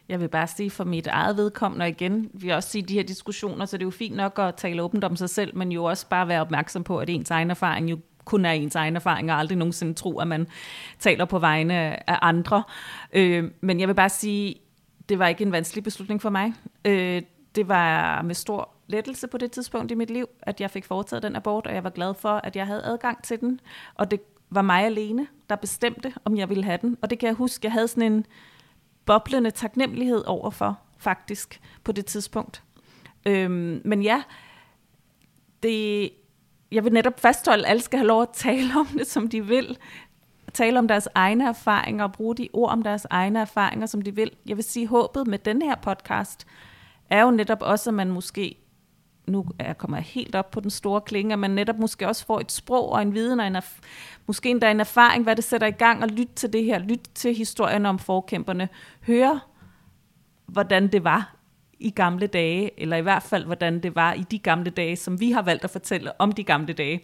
jeg 0.09 0.20
vil 0.20 0.29
bare 0.29 0.46
sige 0.46 0.70
for 0.70 0.85
mit 0.85 1.07
eget 1.07 1.37
vedkommende, 1.37 1.85
og 1.85 1.88
igen, 1.88 2.31
vi 2.33 2.48
også 2.48 2.68
sige 2.68 2.83
de 2.83 2.94
her 2.94 3.03
diskussioner, 3.03 3.66
så 3.66 3.77
det 3.77 3.83
er 3.83 3.87
jo 3.87 3.90
fint 3.90 4.16
nok 4.16 4.38
at 4.38 4.55
tale 4.55 4.83
åbent 4.83 5.05
om 5.05 5.16
sig 5.16 5.31
selv, 5.31 5.57
men 5.57 5.72
jo 5.72 5.85
også 5.85 6.09
bare 6.09 6.29
være 6.29 6.40
opmærksom 6.40 6.85
på, 6.85 6.98
at 6.98 7.11
ens 7.11 7.31
egen 7.31 7.50
erfaring 7.50 7.90
jo 7.90 7.98
kun 8.24 8.44
er 8.44 8.50
ens 8.50 8.74
egen 8.74 8.96
erfaring, 8.96 9.33
og 9.33 9.38
aldrig 9.38 9.59
nogensinde 9.59 9.94
tro, 9.94 10.18
at 10.18 10.29
man 10.29 10.46
taler 10.98 11.24
på 11.24 11.38
vegne 11.38 11.74
af 12.11 12.18
andre. 12.22 12.62
Øh, 13.12 13.50
men 13.61 13.81
jeg 13.81 13.88
vil 13.88 13.94
bare 13.94 14.09
sige, 14.09 14.55
det 15.09 15.18
var 15.18 15.29
ikke 15.29 15.44
en 15.44 15.53
vanskelig 15.53 15.85
beslutning 15.85 16.22
for 16.22 16.31
mig. 16.31 16.53
Øh, 16.85 17.22
det 17.55 17.68
var 17.68 18.22
med 18.22 18.35
stor 18.35 18.68
lettelse 18.87 19.27
på 19.27 19.38
det 19.38 19.53
tidspunkt 19.53 19.92
i 19.92 19.94
mit 19.94 20.11
liv, 20.11 20.27
at 20.42 20.61
jeg 20.61 20.70
fik 20.70 20.85
foretaget 20.85 21.22
den 21.22 21.37
abort, 21.37 21.66
og 21.66 21.74
jeg 21.74 21.85
var 21.85 21.90
glad 21.90 22.14
for, 22.14 22.29
at 22.29 22.57
jeg 22.57 22.66
havde 22.66 22.85
adgang 22.85 23.22
til 23.22 23.40
den. 23.40 23.61
Og 23.94 24.11
det 24.11 24.20
var 24.50 24.62
mig 24.62 24.85
alene, 24.85 25.26
der 25.50 25.57
bestemte, 25.57 26.14
om 26.24 26.37
jeg 26.37 26.48
ville 26.48 26.64
have 26.64 26.78
den. 26.83 26.96
Og 27.02 27.11
det 27.11 27.18
kan 27.18 27.26
jeg 27.26 27.35
huske, 27.35 27.64
jeg 27.64 27.72
havde 27.72 27.88
sådan 27.88 28.12
en 28.12 28.26
boblende 29.07 29.50
taknemmelighed 29.50 30.24
overfor, 30.26 30.78
faktisk, 30.98 31.61
på 31.85 31.92
det 31.92 32.07
tidspunkt. 32.07 32.62
Øhm, 33.26 33.80
men 33.85 34.02
ja, 34.02 34.22
det, 35.62 36.11
jeg 36.72 36.85
vil 36.85 36.92
netop 36.92 37.20
fastholde, 37.20 37.64
at 37.64 37.70
alle 37.70 37.83
skal 37.83 37.98
have 37.98 38.07
lov 38.07 38.22
at 38.22 38.28
tale 38.33 38.72
om 38.76 38.87
det, 38.87 39.07
som 39.07 39.28
de 39.28 39.46
vil. 39.46 39.78
Tale 40.52 40.78
om 40.78 40.88
deres 40.88 41.09
egne 41.14 41.48
erfaringer 41.48 42.04
og 42.04 42.12
bruge 42.12 42.35
de 42.35 42.48
ord 42.52 42.70
om 42.70 42.83
deres 42.83 43.07
egne 43.11 43.40
erfaringer, 43.40 43.87
som 43.87 44.02
de 44.02 44.14
vil. 44.14 44.30
Jeg 44.46 44.57
vil 44.57 44.64
sige, 44.64 44.87
håbet 44.87 45.26
med 45.26 45.38
den 45.38 45.62
her 45.62 45.74
podcast 45.76 46.46
er 47.11 47.22
jo 47.22 47.30
netop 47.30 47.62
også, 47.62 47.90
at 47.90 47.94
man 47.94 48.11
måske 48.11 48.63
nu 49.26 49.46
er, 49.58 49.72
kommer 49.72 49.96
jeg 49.96 50.04
helt 50.04 50.34
op 50.34 50.50
på 50.50 50.60
den 50.60 50.70
store 50.70 51.00
klinge, 51.00 51.32
at 51.32 51.38
man 51.38 51.50
netop 51.50 51.78
måske 51.78 52.08
også 52.08 52.26
får 52.26 52.40
et 52.40 52.52
sprog 52.52 52.92
og 52.92 53.02
en 53.02 53.14
viden 53.14 53.40
og 53.40 53.46
en 53.46 53.56
erf- 53.56 53.80
måske 54.26 54.50
endda 54.50 54.70
en 54.70 54.80
erfaring, 54.80 55.24
hvad 55.24 55.37
det 55.37 55.44
sætter 55.44 55.66
i 55.66 55.70
gang, 55.70 56.02
og 56.02 56.08
lytte 56.08 56.34
til 56.34 56.52
det 56.52 56.64
her, 56.64 56.78
lytte 56.78 57.10
til 57.14 57.34
historien 57.34 57.87
om 57.87 57.98
forkæmperne, 57.98 58.68
høre, 59.06 59.40
hvordan 60.46 60.88
det 60.92 61.04
var 61.04 61.37
i 61.78 61.90
gamle 61.90 62.26
dage, 62.26 62.80
eller 62.80 62.96
i 62.96 63.00
hvert 63.00 63.22
fald, 63.22 63.44
hvordan 63.44 63.82
det 63.82 63.94
var 63.94 64.12
i 64.12 64.22
de 64.30 64.38
gamle 64.38 64.70
dage, 64.70 64.96
som 64.96 65.20
vi 65.20 65.30
har 65.30 65.42
valgt 65.42 65.64
at 65.64 65.70
fortælle 65.70 66.20
om 66.20 66.32
de 66.32 66.44
gamle 66.44 66.72
dage. 66.72 67.00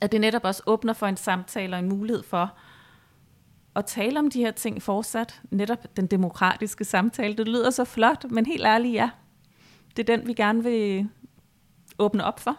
At 0.00 0.12
det 0.12 0.20
netop 0.20 0.44
også 0.44 0.62
åbner 0.66 0.92
for 0.92 1.06
en 1.06 1.16
samtale 1.16 1.76
og 1.76 1.80
en 1.80 1.88
mulighed 1.88 2.22
for 2.22 2.52
at 3.76 3.86
tale 3.86 4.18
om 4.18 4.30
de 4.30 4.40
her 4.40 4.50
ting 4.50 4.82
fortsat. 4.82 5.40
Netop 5.50 5.96
den 5.96 6.06
demokratiske 6.06 6.84
samtale. 6.84 7.36
Det 7.36 7.48
lyder 7.48 7.70
så 7.70 7.84
flot, 7.84 8.24
men 8.30 8.46
helt 8.46 8.64
ærligt, 8.64 8.94
ja. 8.94 9.10
Det 9.96 10.10
er 10.10 10.16
den, 10.16 10.26
vi 10.26 10.32
gerne 10.32 10.62
vil 10.62 11.08
åbne 11.98 12.24
op 12.24 12.40
for. 12.40 12.56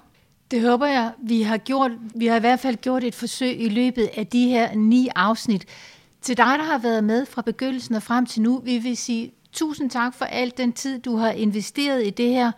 Det 0.52 0.62
håber 0.62 0.88
jeg. 0.88 1.12
Vi 1.17 1.41
har, 1.41 1.58
gjort, 1.58 1.91
vi 2.15 2.28
har 2.28 2.36
i 2.36 2.39
hvert 2.39 2.60
fald 2.60 2.76
gjort 2.76 3.04
et 3.04 3.15
forsøg 3.15 3.62
i 3.62 3.69
løbet 3.69 4.10
af 4.17 4.28
de 4.28 4.47
her 4.47 4.76
ni 4.76 5.10
afsnit. 5.15 5.65
Til 6.21 6.38
dig, 6.38 6.56
der 6.60 6.63
har 6.63 6.78
været 6.78 7.04
med 7.04 7.26
fra 7.26 7.41
begyndelsen 7.41 7.95
og 7.95 8.04
frem 8.04 8.26
til 8.26 8.41
nu, 8.41 8.60
vi 8.60 8.78
vil 8.78 8.97
sige 8.97 9.32
tusind 9.52 9.89
tak 9.89 10.13
for 10.13 10.26
alt 10.26 10.58
den 10.58 10.73
tid, 10.73 11.00
du 11.00 11.15
har 11.15 11.32
investeret 11.32 12.08
i 12.08 12.10
det 12.10 12.30
her. 12.30 12.52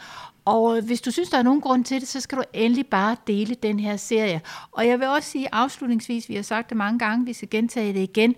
Og 0.46 0.82
hvis 0.82 1.02
du 1.02 1.12
synes, 1.12 1.30
der 1.30 1.38
er 1.38 1.44
nogen 1.44 1.62
grund 1.62 1.86
til 1.86 2.02
det, 2.02 2.08
så 2.08 2.20
skal 2.20 2.38
du 2.38 2.44
endelig 2.54 2.88
bare 2.88 3.16
dele 3.28 3.56
den 3.64 3.80
her 3.80 3.98
serie. 3.98 4.42
Og 4.72 4.88
jeg 4.88 5.00
vil 5.00 5.08
også 5.08 5.30
sige 5.30 5.48
afslutningsvis, 5.52 6.30
vi 6.30 6.36
har 6.36 6.42
sagt 6.42 6.70
det 6.70 6.78
mange 6.78 7.00
gange, 7.00 7.26
vi 7.26 7.34
skal 7.34 7.50
gentage 7.50 7.94
det 7.94 8.00
igen, 8.00 8.36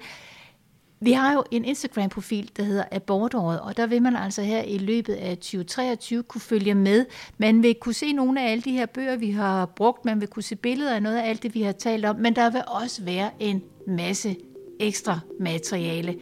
vi 1.04 1.12
har 1.12 1.34
jo 1.34 1.44
en 1.52 1.66
Instagram-profil, 1.66 2.52
der 2.58 2.64
hedder 2.64 2.84
Abortåret, 2.92 3.60
og 3.60 3.78
der 3.78 3.88
vil 3.88 4.02
man 4.02 4.16
altså 4.16 4.42
her 4.42 4.62
i 4.62 4.78
løbet 4.78 5.14
af 5.14 5.38
2023 5.38 6.24
kunne 6.24 6.42
følge 6.42 6.76
med. 6.76 7.06
Man 7.38 7.64
vil 7.64 7.76
kunne 7.76 7.94
se 7.94 8.14
nogle 8.14 8.42
af 8.42 8.52
alle 8.52 8.62
de 8.62 8.72
her 8.72 8.86
bøger, 8.86 9.16
vi 9.16 9.32
har 9.32 9.66
brugt. 9.66 10.06
Man 10.06 10.22
vil 10.22 10.28
kunne 10.28 10.44
se 10.44 10.56
billeder 10.56 10.96
af 10.96 11.04
noget 11.04 11.18
af 11.18 11.30
alt 11.30 11.44
det, 11.44 11.56
vi 11.56 11.62
har 11.62 11.72
talt 11.72 12.06
om. 12.06 12.16
Men 12.16 12.36
der 12.36 12.50
vil 12.50 12.62
også 12.68 13.04
være 13.04 13.30
en 13.40 13.64
masse 13.88 14.36
ekstra 14.80 15.20
materiale. 15.40 16.16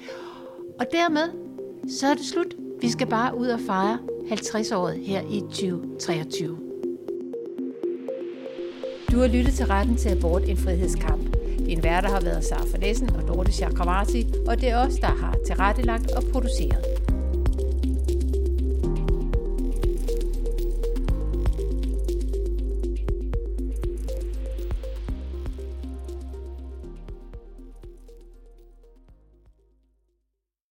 Og 0.80 0.86
dermed, 0.92 1.30
så 1.90 2.08
er 2.08 2.14
det 2.14 2.26
slut. 2.26 2.56
Vi 2.82 2.90
skal 2.90 3.08
bare 3.08 3.38
ud 3.38 3.48
og 3.48 3.60
fejre 3.60 3.98
50-året 4.32 5.00
her 5.06 5.22
i 5.22 5.40
2023. 5.40 6.60
Du 9.12 9.20
har 9.20 9.28
lyttet 9.28 9.54
til 9.54 9.66
Retten 9.66 9.98
til 9.98 10.10
Abort, 10.10 10.50
en 10.50 10.58
frihedskamp. 10.58 11.39
Din 11.70 11.84
værter 11.84 12.10
har 12.10 12.22
været 12.22 12.44
Sara 12.44 12.66
Fornessen 12.72 13.10
og 13.16 13.28
Dorte 13.28 13.52
Chakravarti, 13.52 14.28
og 14.48 14.62
det 14.62 14.70
er 14.70 14.78
os, 14.78 14.94
der 14.94 15.08
har 15.08 15.36
tilrettelagt 15.48 16.12
og 16.12 16.24
produceret. 16.32 16.86